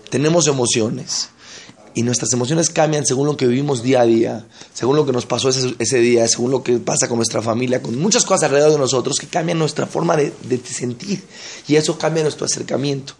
Tenemos 0.09 0.47
emociones 0.47 1.29
y 1.93 2.03
nuestras 2.03 2.33
emociones 2.33 2.71
cambian 2.71 3.05
según 3.05 3.27
lo 3.27 3.37
que 3.37 3.47
vivimos 3.47 3.83
día 3.83 4.01
a 4.01 4.07
día, 4.07 4.47
según 4.73 4.97
lo 4.97 5.05
que 5.05 5.13
nos 5.13 5.27
pasó 5.27 5.51
ese, 5.51 5.99
día, 5.99 6.27
según 6.27 6.53
lo 6.53 6.63
que 6.63 6.79
pasa 6.79 7.07
con 7.07 7.19
nuestra 7.19 7.43
familia, 7.43 7.83
con 7.83 7.99
muchas 7.99 8.25
cosas 8.25 8.45
alrededor 8.45 8.73
de 8.73 8.79
nosotros 8.79 9.19
que 9.21 9.27
cambian 9.27 9.59
nuestra 9.59 9.87
forma 9.87 10.17
de, 10.17 10.33
de 10.45 10.59
sentir 10.65 11.23
y 11.67 11.77
eso 11.77 11.99
cambia 11.99 12.23
nuestro 12.23 12.47
acercamiento. 12.47 13.13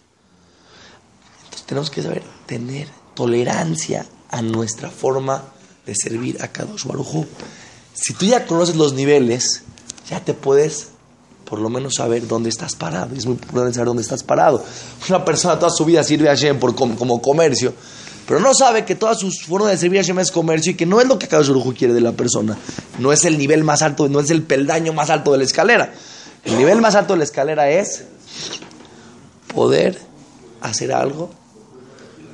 Tenemos 1.69 1.91
que 1.91 2.01
saber 2.01 2.23
tener 2.47 2.87
tolerancia 3.13 4.03
a 4.31 4.41
nuestra 4.41 4.89
forma 4.89 5.43
de 5.85 5.93
servir 5.93 6.41
a 6.41 6.47
Kadosh 6.47 6.85
Baruj 6.85 7.27
Si 7.93 8.15
tú 8.15 8.25
ya 8.25 8.47
conoces 8.47 8.75
los 8.75 8.93
niveles, 8.93 9.61
ya 10.09 10.19
te 10.19 10.33
puedes 10.33 10.87
por 11.45 11.59
lo 11.59 11.69
menos 11.69 11.93
saber 11.97 12.25
dónde 12.27 12.49
estás 12.49 12.75
parado. 12.75 13.15
Es 13.15 13.27
muy 13.27 13.33
importante 13.33 13.73
saber 13.75 13.85
dónde 13.85 14.01
estás 14.01 14.23
parado. 14.23 14.65
Una 15.09 15.23
persona 15.23 15.59
toda 15.59 15.69
su 15.69 15.85
vida 15.85 16.03
sirve 16.03 16.27
a 16.27 16.31
Hashem 16.31 16.57
por, 16.57 16.73
como, 16.73 17.21
comercio, 17.21 17.75
pero 18.27 18.39
no 18.39 18.55
sabe 18.55 18.83
que 18.83 18.95
toda 18.95 19.13
su 19.13 19.29
forma 19.31 19.69
de 19.69 19.77
servir 19.77 19.99
a 19.99 20.01
Hashem 20.01 20.17
es 20.17 20.31
comercio 20.31 20.71
y 20.71 20.75
que 20.75 20.87
no 20.87 20.99
es 20.99 21.07
lo 21.07 21.19
que 21.19 21.27
Kadosh 21.27 21.49
Baruj 21.49 21.75
quiere 21.75 21.93
de 21.93 22.01
la 22.01 22.13
persona. 22.13 22.57
No 22.97 23.13
es 23.13 23.25
el 23.25 23.37
nivel 23.37 23.63
más 23.63 23.83
alto, 23.83 24.09
no 24.09 24.21
es 24.21 24.31
el 24.31 24.41
peldaño 24.41 24.91
más 24.91 25.11
alto 25.11 25.33
de 25.33 25.37
la 25.37 25.43
escalera. 25.43 25.93
El 26.45 26.57
nivel 26.57 26.81
más 26.81 26.95
alto 26.95 27.13
de 27.13 27.19
la 27.19 27.25
escalera 27.25 27.69
es 27.69 28.05
poder 29.53 29.99
hacer 30.61 30.91
algo 30.93 31.37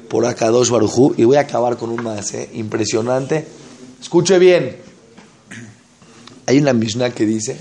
por 0.10 0.26
Akadosh 0.26 0.70
Barujú. 0.70 1.16
Y 1.18 1.24
voy 1.24 1.38
a 1.38 1.42
acabar 1.42 1.78
con 1.78 1.90
un 1.90 2.04
más 2.04 2.34
impresionante. 2.54 3.48
Escuche 4.02 4.40
bien. 4.40 4.78
Hay 6.48 6.60
una 6.60 6.74
Mishnah 6.74 7.10
que 7.10 7.26
dice, 7.26 7.58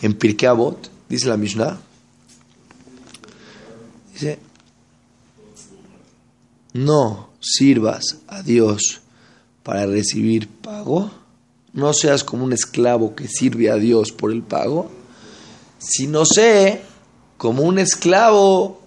en 0.00 0.14
Pirkei 0.14 0.48
Avot, 0.48 0.90
dice 1.08 1.26
la 1.26 1.36
Mishnah, 1.36 1.80
dice, 4.12 4.38
no 6.72 7.30
sirvas 7.40 8.18
a 8.28 8.42
Dios 8.42 9.00
para 9.64 9.86
recibir 9.86 10.48
pago, 10.48 11.10
no 11.72 11.92
seas 11.94 12.22
como 12.22 12.44
un 12.44 12.52
esclavo 12.52 13.14
que 13.16 13.26
sirve 13.26 13.70
a 13.70 13.76
Dios 13.76 14.12
por 14.12 14.30
el 14.30 14.42
pago, 14.42 14.90
sino 15.78 16.24
sé 16.24 16.82
como 17.38 17.62
un 17.62 17.78
esclavo 17.78 18.81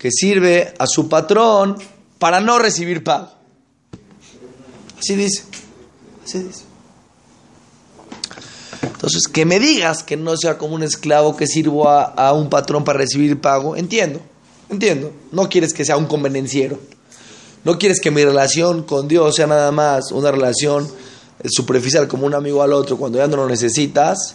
que 0.00 0.10
sirve 0.10 0.72
a 0.78 0.86
su 0.86 1.10
patrón 1.10 1.76
para 2.18 2.40
no 2.40 2.58
recibir 2.58 3.04
pago. 3.04 3.28
Así 4.98 5.14
dice. 5.14 5.42
Así 6.24 6.38
dice. 6.38 6.62
Entonces, 8.82 9.28
que 9.28 9.44
me 9.44 9.60
digas 9.60 10.02
que 10.02 10.16
no 10.16 10.38
sea 10.38 10.56
como 10.56 10.74
un 10.74 10.82
esclavo 10.82 11.36
que 11.36 11.46
sirvo 11.46 11.86
a, 11.86 12.32
un 12.32 12.48
patrón 12.48 12.82
para 12.82 12.98
recibir 12.98 13.42
pago, 13.42 13.76
entiendo, 13.76 14.20
entiendo. 14.70 15.12
No 15.32 15.50
quieres 15.50 15.74
que 15.74 15.84
sea 15.84 15.98
un 15.98 16.06
convenenciero. 16.06 16.78
No 17.64 17.78
quieres 17.78 18.00
que 18.00 18.10
mi 18.10 18.24
relación 18.24 18.84
con 18.84 19.06
Dios 19.06 19.36
sea 19.36 19.46
nada 19.46 19.70
más 19.70 20.12
una 20.12 20.30
relación 20.30 20.88
superficial 21.44 22.08
como 22.08 22.24
un 22.24 22.32
amigo 22.32 22.62
al 22.62 22.72
otro. 22.72 22.96
Cuando 22.96 23.18
ya 23.18 23.26
no 23.26 23.36
lo 23.36 23.46
necesitas, 23.46 24.34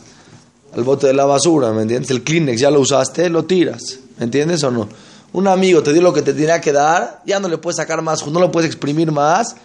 al 0.75 0.83
bote 0.83 1.07
de 1.07 1.13
la 1.13 1.25
basura, 1.25 1.71
¿me 1.71 1.81
entiendes? 1.81 2.11
El 2.11 2.23
Kleenex 2.23 2.61
ya 2.61 2.69
lo 2.69 2.81
usaste, 2.81 3.29
lo 3.31 3.45
tiras, 3.45 3.97
¿me 4.19 4.25
entiendes 4.25 4.63
o 4.63 4.69
no? 4.69 4.87
Un 5.35 5.49
amigo 5.49 5.83
te 5.83 5.91
dio 5.91 6.01
lo 6.01 6.13
que 6.13 6.21
te 6.21 6.33
tenía 6.33 6.61
que 6.61 6.71
dar, 6.71 7.21
ya 7.25 7.41
no 7.41 7.49
le 7.49 7.57
puedes 7.57 7.75
sacar 7.75 8.01
más, 8.01 8.25
no 8.25 8.39
lo 8.39 8.51
puedes 8.51 8.69
exprimir 8.69 9.11
más, 9.11 9.55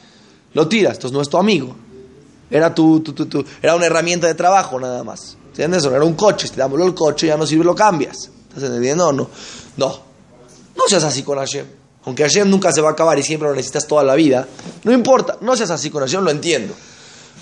lo 0.52 0.66
tiras, 0.66 0.94
entonces 0.94 1.12
no 1.12 1.22
es 1.22 1.28
tu 1.28 1.38
amigo. 1.38 1.76
Era 2.50 2.74
tu, 2.74 3.04
era 3.62 3.76
una 3.76 3.86
herramienta 3.86 4.26
de 4.26 4.34
trabajo 4.34 4.80
nada 4.80 5.04
más. 5.04 5.36
¿Entiendes? 5.46 5.84
Era 5.84 6.02
un 6.02 6.14
coche, 6.14 6.48
si 6.48 6.54
te 6.54 6.60
damos 6.60 6.80
el 6.80 6.92
coche, 6.92 7.28
ya 7.28 7.36
no 7.36 7.46
sirve, 7.46 7.64
lo 7.64 7.76
cambias. 7.76 8.30
¿Estás 8.48 8.64
entendiendo 8.64 9.06
o 9.06 9.12
no? 9.12 9.30
No. 9.76 10.00
No 10.76 10.82
seas 10.88 11.04
así 11.04 11.22
con 11.22 11.38
Hashem. 11.38 11.66
Aunque 12.04 12.24
Hashem 12.24 12.50
nunca 12.50 12.72
se 12.72 12.80
va 12.80 12.88
a 12.88 12.92
acabar 12.92 13.16
y 13.20 13.22
siempre 13.22 13.48
lo 13.48 13.54
necesitas 13.54 13.86
toda 13.86 14.02
la 14.02 14.16
vida, 14.16 14.48
no 14.82 14.90
importa, 14.90 15.36
no 15.40 15.54
seas 15.54 15.70
así 15.70 15.90
con 15.90 16.02
Hashem, 16.02 16.24
lo 16.24 16.32
entiendo. 16.32 16.74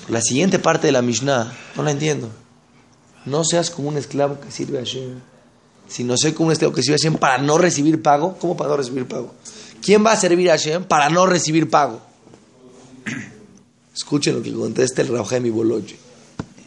La 0.09 0.21
siguiente 0.21 0.59
parte 0.59 0.89
de 0.89 0.93
la 0.93 1.01
Mishnah, 1.01 1.51
no 1.77 1.83
la 1.83 1.93
entiendo. 1.93 2.29
No 3.25 3.43
seas 3.45 3.71
como 3.71 3.89
un 3.89 3.97
esclavo 3.97 4.39
que 4.39 4.51
sirve 4.51 4.79
a 4.79 4.81
Hashem 4.83 5.21
si 5.89 6.05
no 6.05 6.17
sé 6.17 6.35
cómo 6.35 6.53
esté 6.53 6.71
que 6.73 6.83
sirve 6.83 6.95
a 6.95 6.99
Hashem 6.99 7.15
para 7.17 7.39
no 7.39 7.59
recibir 7.59 8.03
pago, 8.03 8.37
¿cómo 8.39 8.57
para 8.57 8.71
no 8.71 8.77
recibir 8.77 9.07
pago? 9.07 9.35
¿Quién 9.83 10.05
va 10.05 10.13
a 10.13 10.17
servir 10.17 10.51
a 10.51 10.55
Hashem 10.55 10.85
para 10.85 11.09
no 11.09 11.27
recibir 11.27 11.71
pago? 11.71 12.01
Escuchen 13.97 14.35
lo 14.35 14.43
que 14.43 14.53
contesta 14.53 15.03
el 15.03 15.09
Raujemi 15.09 15.51
Boloche. 15.51 15.97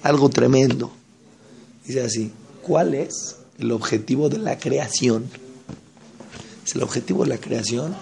Algo 0.04 0.30
tremendo. 0.30 0.92
Dice 1.86 2.02
así, 2.02 2.32
¿cuál 2.62 2.96
es 2.96 3.38
el 3.60 3.72
objetivo 3.72 4.30
de 4.30 4.40
la 4.40 4.58
creación? 4.58 5.30
El 6.74 6.84
objetivo 6.84 7.24
de 7.24 7.30
la 7.30 7.38
creación 7.38 7.96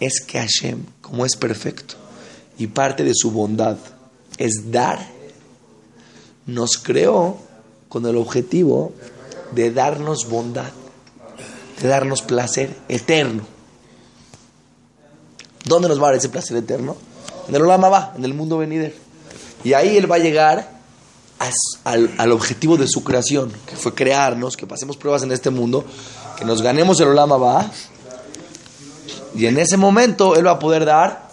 es 0.00 0.20
que 0.26 0.38
Hashem, 0.38 0.84
como 1.00 1.26
es 1.26 1.36
perfecto 1.36 1.94
y 2.58 2.66
parte 2.66 3.04
de 3.04 3.12
su 3.14 3.30
bondad 3.30 3.76
es 4.38 4.70
dar, 4.70 5.06
nos 6.46 6.78
creó 6.78 7.36
con 7.88 8.06
el 8.06 8.16
objetivo 8.16 8.92
de 9.52 9.70
darnos 9.70 10.28
bondad, 10.28 10.70
de 11.80 11.88
darnos 11.88 12.22
placer 12.22 12.76
eterno. 12.88 13.42
¿Dónde 15.64 15.88
nos 15.88 15.98
va 15.98 16.04
a 16.04 16.10
dar 16.10 16.18
ese 16.18 16.28
placer 16.28 16.56
eterno? 16.56 16.96
En 17.48 17.54
el 17.54 17.62
Olama 17.62 17.88
va, 17.88 18.12
en 18.16 18.24
el 18.24 18.34
mundo 18.34 18.58
venidero. 18.58 18.94
Y 19.64 19.74
ahí 19.74 19.96
Él 19.96 20.10
va 20.10 20.16
a 20.16 20.20
llegar 20.20 20.80
al, 21.84 22.10
al, 22.16 22.32
objetivo 22.32 22.76
de 22.76 22.86
su 22.86 23.04
creación, 23.04 23.52
que 23.66 23.76
fue 23.76 23.94
crearnos, 23.94 24.56
que 24.56 24.66
pasemos 24.66 24.96
pruebas 24.96 25.22
en 25.22 25.32
este 25.32 25.50
mundo, 25.50 25.84
que 26.38 26.44
nos 26.44 26.62
ganemos 26.62 27.00
el 27.00 27.08
Olama 27.08 27.36
va. 27.36 27.70
Y 29.34 29.46
en 29.46 29.58
ese 29.58 29.76
momento 29.76 30.36
Él 30.36 30.46
va 30.46 30.52
a 30.52 30.58
poder 30.58 30.84
dar 30.84 31.30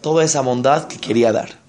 toda 0.00 0.24
esa 0.24 0.40
bondad 0.40 0.86
que 0.86 0.98
quería 0.98 1.32
dar. 1.32 1.60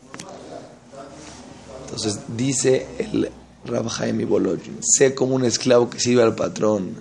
Entonces 1.85 2.19
dice 2.27 2.87
el 2.99 3.31
Rabjaim 3.65 4.27
Bolojin, 4.27 4.79
sé 4.81 5.13
como 5.13 5.35
un 5.35 5.45
esclavo 5.45 5.89
que 5.89 5.99
sirve 5.99 6.23
al 6.23 6.35
patrón 6.35 6.95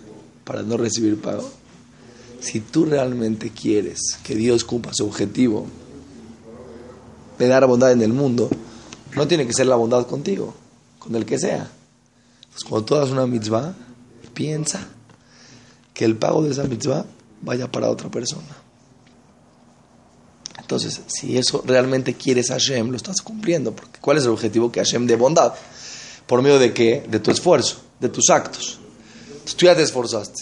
para 0.44 0.62
no 0.62 0.76
recibir 0.76 1.20
pago. 1.20 1.50
Si 2.40 2.60
tú 2.60 2.86
realmente 2.86 3.50
quieres 3.50 4.18
que 4.24 4.34
Dios 4.34 4.64
cumpla 4.64 4.92
su 4.94 5.06
objetivo 5.06 5.66
de 7.38 7.46
dar 7.46 7.66
bondad 7.66 7.92
en 7.92 8.02
el 8.02 8.12
mundo, 8.12 8.50
no 9.16 9.26
tiene 9.26 9.46
que 9.46 9.52
ser 9.52 9.66
la 9.66 9.76
bondad 9.76 10.06
contigo, 10.06 10.54
con 10.98 11.14
el 11.16 11.24
que 11.24 11.38
sea. 11.38 11.70
Pues 12.50 12.64
cuando 12.64 12.84
tú 12.84 12.94
hagas 12.96 13.10
una 13.10 13.26
mitzvah, 13.26 13.74
piensa 14.34 14.86
que 15.94 16.04
el 16.04 16.16
pago 16.16 16.42
de 16.42 16.50
esa 16.50 16.64
mitzvah 16.64 17.04
vaya 17.42 17.70
para 17.70 17.90
otra 17.90 18.10
persona. 18.10 18.56
Entonces, 20.58 21.00
si 21.06 21.36
eso 21.36 21.62
realmente 21.66 22.14
quieres 22.14 22.48
Hashem, 22.50 22.90
lo 22.90 22.96
estás 22.96 23.22
cumpliendo. 23.22 23.74
Porque 23.74 23.98
¿cuál 24.00 24.18
es 24.18 24.24
el 24.24 24.30
objetivo 24.30 24.70
que 24.70 24.80
Hashem 24.80 25.06
de 25.06 25.16
bondad? 25.16 25.52
¿Por 26.30 26.42
medio 26.42 26.60
de 26.60 26.72
qué? 26.72 27.02
De 27.08 27.18
tu 27.18 27.32
esfuerzo. 27.32 27.82
de 27.98 28.08
tus 28.08 28.30
actos. 28.30 28.78
Entonces, 29.26 29.56
tú 29.56 29.66
ya 29.66 29.74
te 29.74 29.82
esforzaste. 29.82 30.40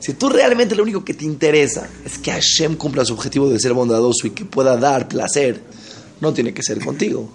Si 0.00 0.14
tú 0.14 0.28
realmente 0.28 0.74
lo 0.74 0.82
único 0.82 1.04
que 1.04 1.14
te 1.14 1.24
interesa 1.24 1.88
es 2.04 2.18
que 2.18 2.32
Hashem 2.32 2.74
cumpla 2.74 3.04
su 3.04 3.14
objetivo 3.14 3.48
de 3.48 3.60
ser 3.60 3.72
bondadoso 3.72 4.26
y 4.26 4.30
que 4.30 4.44
pueda 4.44 4.76
dar 4.76 5.06
placer, 5.06 5.62
no 6.20 6.34
tiene 6.34 6.52
que 6.52 6.64
ser 6.64 6.84
contigo. 6.84 7.32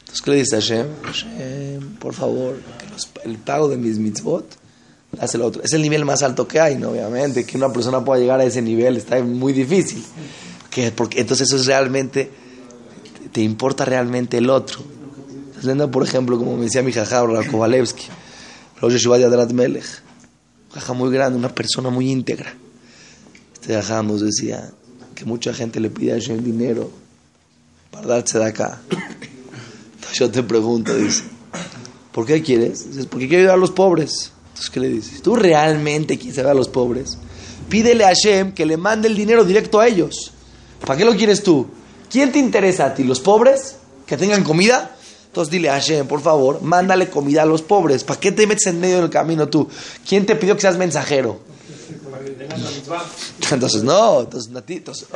Entonces, 0.00 0.22
¿qué 0.22 0.30
le 0.30 0.36
dice 0.38 0.56
a 0.56 0.60
Hashem? 0.60 0.86
Hashem, 1.02 1.96
por 1.96 2.14
favor, 2.14 2.58
el 3.26 3.36
pago 3.36 3.68
de 3.68 3.76
mis 3.76 3.98
mitzvot, 3.98 4.46
el 5.20 5.42
otro. 5.42 5.62
Es 5.62 5.74
el 5.74 5.82
nivel 5.82 6.06
más 6.06 6.22
alto 6.22 6.48
que 6.48 6.58
hay, 6.58 6.76
¿no? 6.76 6.92
Obviamente, 6.92 7.44
que 7.44 7.58
una 7.58 7.70
persona 7.70 8.02
pueda 8.02 8.18
llegar 8.18 8.40
a 8.40 8.44
ese 8.44 8.62
nivel 8.62 8.96
está 8.96 9.22
muy 9.22 9.52
difícil. 9.52 10.02
Que, 10.70 10.90
porque, 10.90 11.20
entonces 11.20 11.48
eso 11.48 11.56
es 11.56 11.66
realmente, 11.66 12.30
te 13.30 13.42
importa 13.42 13.84
realmente 13.84 14.38
el 14.38 14.48
otro. 14.48 15.01
Estás 15.62 15.88
por 15.90 16.02
ejemplo, 16.02 16.38
como 16.38 16.56
me 16.56 16.64
decía 16.64 16.82
mi 16.82 16.92
jajá, 16.92 17.24
Kovalevsky, 17.50 18.06
Rosh 18.80 18.94
Yeshiva 18.94 19.18
de 19.18 19.24
Adrat 19.24 19.52
Melech 19.52 20.02
caja 20.72 20.92
muy 20.92 21.12
grande, 21.12 21.38
una 21.38 21.54
persona 21.54 21.90
muy 21.90 22.10
íntegra. 22.10 22.52
Este 23.54 23.74
caja 23.74 24.02
nos 24.02 24.22
decía 24.22 24.72
que 25.14 25.24
mucha 25.24 25.52
gente 25.52 25.80
le 25.80 25.90
pide 25.90 26.12
a 26.12 26.14
Hashem 26.14 26.42
dinero 26.42 26.90
para 27.90 28.06
darse 28.06 28.38
de 28.38 28.46
acá. 28.46 28.80
Entonces 28.90 30.18
yo 30.18 30.30
te 30.30 30.42
pregunto, 30.42 30.94
dice, 30.96 31.24
¿por 32.10 32.26
qué 32.26 32.42
quieres? 32.42 32.88
Dices, 32.88 33.06
porque 33.06 33.28
quiero 33.28 33.42
ayudar 33.42 33.56
a 33.56 33.60
los 33.60 33.70
pobres. 33.70 34.32
Entonces, 34.48 34.70
¿qué 34.70 34.80
le 34.80 34.88
dices? 34.88 35.22
¿Tú 35.22 35.36
realmente 35.36 36.16
quieres 36.16 36.38
ayudar 36.38 36.52
a 36.52 36.58
los 36.58 36.68
pobres? 36.68 37.18
Pídele 37.68 38.04
a 38.04 38.08
Hashem 38.08 38.52
que 38.52 38.66
le 38.66 38.76
mande 38.76 39.08
el 39.08 39.16
dinero 39.16 39.44
directo 39.44 39.78
a 39.78 39.86
ellos. 39.86 40.32
¿Para 40.84 40.98
qué 40.98 41.04
lo 41.04 41.14
quieres 41.14 41.42
tú? 41.42 41.68
¿Quién 42.10 42.32
te 42.32 42.38
interesa 42.38 42.86
a 42.86 42.94
ti? 42.94 43.04
¿Los 43.04 43.20
pobres? 43.20 43.76
¿Que 44.06 44.16
tengan 44.16 44.42
comida? 44.42 44.96
Entonces 45.32 45.50
dile 45.50 45.70
a 45.70 45.80
Hashem, 45.80 46.06
por 46.06 46.20
favor, 46.20 46.60
mándale 46.60 47.08
comida 47.08 47.40
a 47.40 47.46
los 47.46 47.62
pobres. 47.62 48.04
¿Para 48.04 48.20
qué 48.20 48.32
te 48.32 48.46
metes 48.46 48.66
en 48.66 48.78
medio 48.78 49.00
del 49.00 49.08
camino 49.08 49.48
tú? 49.48 49.66
¿Quién 50.06 50.26
te 50.26 50.36
pidió 50.36 50.54
que 50.56 50.60
seas 50.60 50.76
mensajero? 50.76 51.40
Entonces, 53.50 53.82
no, 53.82 54.20
entonces, 54.20 54.50
entonces, 54.54 55.06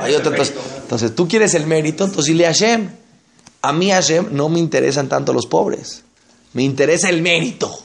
entonces, 0.83 1.15
tú 1.15 1.29
quieres 1.29 1.53
el 1.53 1.67
mérito, 1.67 2.05
entonces 2.05 2.33
dile 2.33 2.47
a 2.47 2.49
Hashem. 2.49 2.89
A 3.61 3.75
mí, 3.75 3.91
Hashem, 3.91 4.29
no 4.31 4.49
me 4.49 4.59
interesan 4.59 5.07
tanto 5.07 5.35
los 5.35 5.47
pobres. 5.47 6.03
Me 6.55 6.63
interesa 6.63 7.11
el 7.11 7.21
mérito. 7.21 7.79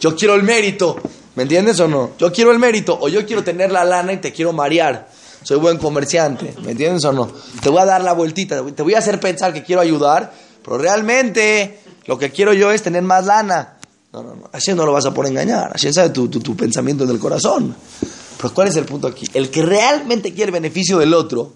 Yo 0.00 0.16
quiero 0.16 0.34
el 0.34 0.44
mérito. 0.44 0.96
¿Me 1.34 1.42
entiendes 1.42 1.78
o 1.80 1.88
no? 1.88 2.12
Yo 2.18 2.32
quiero 2.32 2.52
el 2.52 2.58
mérito. 2.58 2.98
O 2.98 3.08
yo 3.08 3.26
quiero 3.26 3.44
tener 3.44 3.70
la 3.70 3.84
lana 3.84 4.14
y 4.14 4.16
te 4.16 4.32
quiero 4.32 4.54
marear. 4.54 5.10
Soy 5.42 5.58
buen 5.58 5.76
comerciante. 5.76 6.54
¿Me 6.62 6.70
entiendes 6.70 7.04
o 7.04 7.12
no? 7.12 7.30
Te 7.62 7.68
voy 7.68 7.80
a 7.80 7.84
dar 7.84 8.02
la 8.02 8.14
vueltita. 8.14 8.64
Te 8.64 8.82
voy 8.82 8.94
a 8.94 8.98
hacer 8.98 9.20
pensar 9.20 9.52
que 9.52 9.62
quiero 9.62 9.82
ayudar 9.82 10.45
pero 10.66 10.78
realmente 10.78 11.78
lo 12.06 12.18
que 12.18 12.32
quiero 12.32 12.52
yo 12.52 12.72
es 12.72 12.82
tener 12.82 13.04
más 13.04 13.24
lana. 13.24 13.76
No, 14.12 14.24
no, 14.24 14.34
no. 14.34 14.50
Así 14.52 14.74
no 14.74 14.84
lo 14.84 14.90
vas 14.90 15.06
a 15.06 15.14
poder 15.14 15.30
engañar. 15.30 15.70
Así 15.72 15.92
sabe 15.92 16.10
tu, 16.10 16.28
tu, 16.28 16.56
pensamiento 16.56 17.04
en 17.04 17.10
el 17.10 17.20
corazón. 17.20 17.76
Pero 18.36 18.52
¿cuál 18.52 18.66
es 18.66 18.74
el 18.74 18.84
punto 18.84 19.06
aquí? 19.06 19.28
El 19.32 19.48
que 19.48 19.62
realmente 19.62 20.34
quiere 20.34 20.46
el 20.46 20.52
beneficio 20.52 20.98
del 20.98 21.14
otro, 21.14 21.52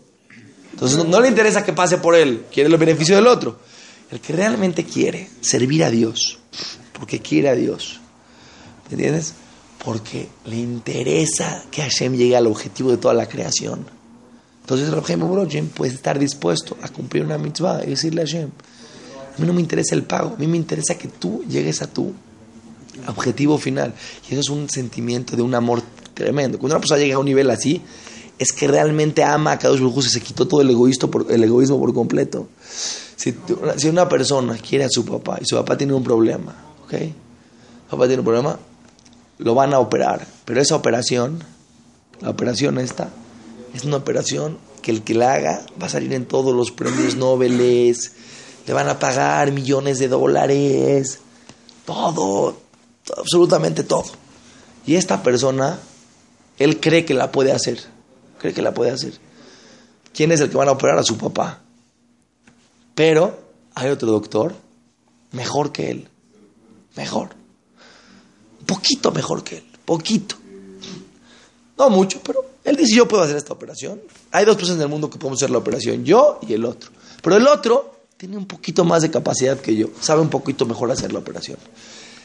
entonces 0.73 1.05
no, 1.05 1.21
le 1.21 1.27
interesa 1.27 1.65
que 1.65 1.73
pase 1.73 1.99
por 1.99 2.15
él, 2.15 2.45
quiere 2.53 2.71
el 2.71 2.77
beneficio 2.77 3.17
del 3.17 3.27
otro. 3.27 3.59
El 4.13 4.21
que 4.21 4.33
realmente 4.33 4.85
quiere 4.85 5.29
servir 5.41 5.83
a 5.83 5.91
Dios, 5.91 6.39
porque 6.93 7.19
quiere 7.19 7.49
a 7.49 7.55
Dios. 7.57 7.99
¿Me 8.89 8.95
entiendes? 8.95 9.35
Porque 9.85 10.29
le 10.45 10.57
interesa 10.57 11.65
que 11.71 11.83
Hashem 11.83 12.15
llegue 12.15 12.37
al 12.37 12.47
objetivo 12.47 12.93
de 12.93 12.97
toda 12.97 13.15
la 13.15 13.29
creación. 13.29 13.87
Entonces 14.61 14.89
Rabbi 14.91 15.63
puede 15.75 15.93
estar 15.93 16.17
dispuesto 16.19 16.77
a 16.81 16.89
cumplir 16.89 17.25
una 17.25 17.39
mitzvah 17.39 17.83
y 17.85 17.91
decirle 17.91 18.23
a 18.23 18.25
Hashem, 18.25 18.51
a 19.37 19.41
mí 19.41 19.47
no 19.47 19.53
me 19.53 19.61
interesa 19.61 19.95
el 19.95 20.03
pago, 20.03 20.35
a 20.35 20.39
mí 20.39 20.47
me 20.47 20.57
interesa 20.57 20.97
que 20.97 21.09
tú 21.09 21.45
llegues 21.49 21.83
a 21.83 21.87
tu 21.87 22.13
objetivo 23.07 23.59
final. 23.59 23.95
Y 24.29 24.33
eso 24.33 24.41
es 24.41 24.49
un 24.49 24.69
sentimiento 24.69 25.37
de 25.37 25.43
un 25.43 25.55
amor 25.55 25.83
tremendo. 26.15 26.59
Cuando 26.59 26.77
una 26.77 26.81
persona 26.81 27.01
llega 27.01 27.17
a 27.17 27.19
un 27.19 27.27
nivel 27.27 27.51
así, 27.51 27.81
es 28.39 28.53
que 28.53 28.69
realmente 28.69 29.23
ama 29.23 29.53
a 29.53 29.59
cada 29.59 29.75
uno 29.75 29.93
y 29.97 30.03
se 30.03 30.21
quitó 30.21 30.49
todo 30.49 30.63
el, 30.63 30.71
egoísmo 30.71 31.11
por, 31.11 31.31
el 31.31 31.45
egoísmo 31.45 31.79
por 31.79 31.93
completo. 31.93 32.49
Si, 33.17 33.35
si, 33.77 33.89
una 33.89 34.09
persona 34.09 34.57
quiere 34.57 34.85
a 34.85 34.89
su 34.89 35.05
papá 35.05 35.39
y 35.41 35.45
su 35.45 35.57
papá 35.57 35.77
tiene 35.77 35.93
un 35.93 36.03
problema, 36.03 36.55
¿ok? 36.85 36.93
Su 37.85 37.97
papá 37.97 38.07
tiene 38.07 38.21
un 38.21 38.25
problema, 38.25 38.59
lo 39.39 39.55
van 39.55 39.75
a 39.75 39.79
operar. 39.79 40.27
Pero 40.47 40.61
esa 40.61 40.75
operación, 40.75 41.45
la 42.23 42.31
operación 42.31 42.79
esta, 42.79 43.11
es 43.75 43.85
una 43.85 43.99
operación 43.99 44.57
que 44.81 44.91
el 44.91 45.03
que 45.03 45.15
la 45.15 45.35
haga 45.35 45.67
va 45.81 45.87
a 45.87 45.91
salir 45.91 46.15
en 46.15 46.25
todos 46.25 46.55
los 46.55 46.71
premios 46.71 47.17
Nobel, 47.17 47.59
le 48.67 48.73
van 48.73 48.89
a 48.89 48.99
pagar 48.99 49.53
millones 49.53 49.99
de 49.99 50.09
dólares, 50.09 51.19
todo, 51.85 52.57
absolutamente 53.17 53.83
todo. 53.83 54.07
Y 54.87 54.97
esta 54.97 55.23
persona, 55.23 55.79
él 56.59 56.81
cree 56.81 57.05
que 57.05 57.15
la 57.15 57.33
puede 57.33 57.53
hacer, 57.53 57.81
cree 58.39 58.55
que 58.55 58.63
la 58.63 58.75
puede 58.75 58.91
hacer. 58.91 59.15
¿Quién 60.15 60.33
es 60.33 60.41
el 60.41 60.51
que 60.51 60.57
van 60.57 60.69
a 60.69 60.73
operar? 60.73 60.99
A 60.99 61.03
su 61.03 61.17
papá. 61.17 61.61
Pero 62.95 63.39
hay 63.75 63.91
otro 63.91 64.11
doctor 64.11 64.55
mejor 65.33 65.73
que 65.73 65.91
él, 65.91 66.09
mejor, 66.97 67.31
un 68.61 68.67
poquito 68.67 69.13
mejor 69.13 69.45
que 69.45 69.59
él, 69.59 69.65
poquito. 69.85 70.37
No 71.79 71.89
mucho, 71.89 72.21
pero 72.23 72.45
él 72.65 72.77
dice, 72.77 72.95
yo 72.95 73.09
puedo 73.09 73.23
hacer 73.23 73.37
esta 73.37 73.53
operación. 73.53 74.03
Hay 74.33 74.45
dos 74.45 74.57
personas 74.57 74.79
en 74.79 74.83
el 74.83 74.89
mundo 74.89 75.09
que 75.09 75.19
podemos 75.19 75.39
hacer 75.39 75.51
la 75.51 75.59
operación, 75.59 76.05
yo 76.05 76.39
y 76.47 76.53
el 76.53 76.65
otro. 76.65 76.91
Pero 77.23 77.37
el 77.37 77.47
otro 77.47 78.00
tiene 78.21 78.37
un 78.37 78.45
poquito 78.45 78.85
más 78.85 79.01
de 79.01 79.11
capacidad 79.11 79.59
que 79.59 79.75
yo, 79.75 79.87
sabe 79.99 80.21
un 80.21 80.29
poquito 80.29 80.67
mejor 80.67 80.91
hacer 80.91 81.11
la 81.11 81.21
operación. 81.21 81.57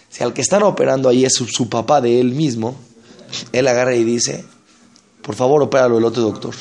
Si 0.09 0.25
al 0.25 0.33
que 0.33 0.41
están 0.41 0.61
operando 0.63 1.07
ahí 1.07 1.23
es 1.23 1.35
su, 1.35 1.69
papá 1.69 2.01
de 2.01 2.19
él 2.19 2.33
mismo, 2.33 2.75
él 3.53 3.65
agarra 3.65 3.95
y 3.95 4.03
dice, 4.03 4.43
por 5.21 5.35
favor, 5.35 5.63
opéralo 5.63 5.97
el 5.97 6.03
otro 6.03 6.21
doctor, 6.21 6.53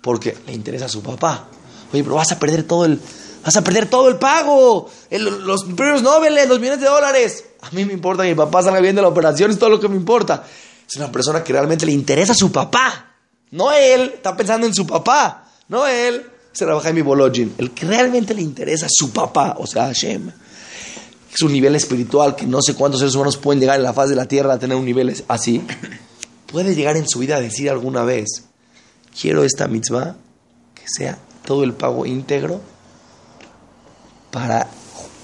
porque 0.00 0.36
le 0.48 0.52
interesa 0.52 0.86
a 0.86 0.88
su 0.88 1.00
papá. 1.00 1.46
Oye, 1.92 2.02
pero 2.02 2.16
vas 2.16 2.32
a 2.32 2.40
perder 2.40 2.64
todo 2.64 2.86
el, 2.86 2.98
vas 3.44 3.54
a 3.54 3.62
perder 3.62 3.88
todo 3.88 4.08
el 4.08 4.16
pago, 4.16 4.90
los 5.12 5.62
premios 5.62 6.02
Nobel, 6.02 6.34
los 6.48 6.58
millones 6.58 6.80
de 6.80 6.88
dólares. 6.88 7.44
A 7.60 7.70
mí 7.70 7.84
me 7.84 7.92
importa 7.92 8.24
que 8.24 8.30
mi 8.30 8.34
papá 8.34 8.64
salga 8.64 8.80
bien 8.80 8.96
de 8.96 9.02
la 9.02 9.08
operación, 9.08 9.52
es 9.52 9.60
todo 9.60 9.70
lo 9.70 9.78
que 9.78 9.88
me 9.88 9.94
importa. 9.94 10.44
Es 10.88 10.96
una 10.96 11.12
persona 11.12 11.44
que 11.44 11.52
realmente 11.52 11.86
le 11.86 11.92
interesa 11.92 12.32
a 12.32 12.36
su 12.36 12.50
papá, 12.50 13.14
no 13.52 13.70
él, 13.70 14.14
está 14.16 14.36
pensando 14.36 14.66
en 14.66 14.74
su 14.74 14.84
papá, 14.84 15.52
no 15.68 15.86
él 15.86 16.32
se 16.56 16.92
mi 16.94 17.02
Bolojin, 17.02 17.54
el 17.58 17.72
que 17.72 17.86
realmente 17.86 18.34
le 18.34 18.40
interesa 18.40 18.86
a 18.86 18.90
su 18.90 19.10
papá, 19.10 19.56
o 19.58 19.66
sea, 19.66 19.84
Hashem. 19.84 20.30
Es 21.32 21.42
un 21.42 21.52
nivel 21.52 21.76
espiritual 21.76 22.34
que 22.34 22.46
no 22.46 22.62
sé 22.62 22.74
cuántos 22.74 23.00
seres 23.00 23.14
humanos 23.14 23.36
pueden 23.36 23.60
llegar 23.60 23.76
en 23.76 23.82
la 23.82 23.92
faz 23.92 24.08
de 24.08 24.16
la 24.16 24.26
tierra 24.26 24.54
a 24.54 24.58
tener 24.58 24.74
un 24.74 24.86
nivel 24.86 25.14
así. 25.28 25.62
Puede 26.46 26.74
llegar 26.74 26.96
en 26.96 27.06
su 27.06 27.18
vida 27.18 27.36
a 27.36 27.40
decir 27.40 27.68
alguna 27.68 28.04
vez, 28.04 28.44
quiero 29.20 29.44
esta 29.44 29.68
mitzvah 29.68 30.16
que 30.74 30.84
sea 30.86 31.18
todo 31.44 31.62
el 31.62 31.74
pago 31.74 32.06
íntegro 32.06 32.62
para 34.30 34.66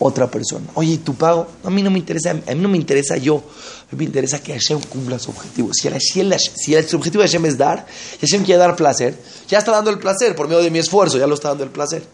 otra 0.02 0.30
persona. 0.30 0.66
Oye, 0.74 0.98
¿tu 0.98 1.14
pago? 1.14 1.46
a 1.64 1.70
mí 1.70 1.82
no 1.82 1.90
me 1.90 1.98
interesa, 1.98 2.30
a 2.30 2.34
mí 2.34 2.60
no 2.60 2.68
me 2.68 2.76
interesa 2.76 3.16
yo. 3.16 3.36
A 3.36 3.94
mí 3.94 3.98
me 3.98 4.04
interesa 4.04 4.42
que 4.42 4.52
Hashem 4.52 4.80
cumpla 4.80 5.18
su 5.18 5.30
objetivo. 5.30 5.70
Si, 5.72 5.88
el, 5.88 6.00
si 6.00 6.74
el, 6.74 6.84
objetivo 6.94 7.22
de 7.22 7.28
Hashem 7.28 7.46
es 7.46 7.58
dar, 7.58 7.86
y 8.20 8.26
Hashem 8.26 8.44
quiere 8.44 8.58
dar 8.58 8.76
placer, 8.76 9.16
ya 9.48 9.58
está 9.58 9.72
dando 9.72 9.90
el 9.90 9.98
placer 9.98 10.34
por 10.34 10.48
medio 10.48 10.62
de 10.62 10.70
mi 10.70 10.78
esfuerzo, 10.78 11.18
ya 11.18 11.26
lo 11.26 11.34
está 11.34 11.48
dando 11.48 11.64
el 11.64 11.70
placer. 11.70 12.04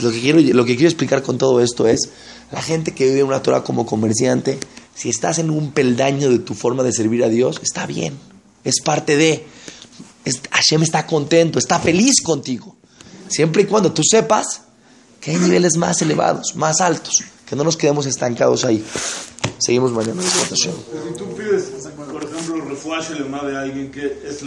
Lo 0.00 0.10
que 0.10 0.20
quiero, 0.20 0.40
lo 0.40 0.64
que 0.64 0.74
quiero 0.74 0.88
explicar 0.88 1.22
con 1.22 1.38
todo 1.38 1.60
esto 1.60 1.86
es, 1.86 2.10
la 2.50 2.62
gente 2.62 2.92
que 2.92 3.06
vive 3.06 3.22
una 3.22 3.42
Torah 3.42 3.62
como 3.62 3.86
comerciante, 3.86 4.58
si 4.94 5.08
estás 5.08 5.38
en 5.38 5.50
un 5.50 5.72
peldaño 5.72 6.28
de 6.28 6.38
tu 6.38 6.54
forma 6.54 6.82
de 6.82 6.92
servir 6.92 7.24
a 7.24 7.28
Dios, 7.28 7.60
está 7.62 7.86
bien. 7.86 8.18
Es 8.64 8.80
parte 8.82 9.16
de... 9.16 9.46
Hashem 10.50 10.82
está 10.82 11.06
contento, 11.06 11.58
está 11.58 11.80
feliz 11.80 12.22
contigo. 12.22 12.76
Siempre 13.28 13.62
y 13.62 13.66
cuando 13.66 13.92
tú 13.92 14.02
sepas 14.04 14.62
que 15.22 15.30
hay 15.30 15.38
niveles 15.38 15.76
más 15.76 16.02
elevados, 16.02 16.56
más 16.56 16.80
altos, 16.80 17.22
que 17.48 17.54
no 17.54 17.62
nos 17.62 17.76
quedemos 17.76 18.06
estancados 18.06 18.64
ahí. 18.64 18.84
Seguimos 19.58 19.92
mañana. 19.92 20.20
Si 20.20 20.68
tú 21.16 21.32
pides, 21.36 21.70
por 22.12 22.24
ejemplo, 22.24 22.64
refuaje 22.64 23.14
de 23.14 23.56
alguien 23.56 23.92
que 23.92 24.20
es 24.26 24.40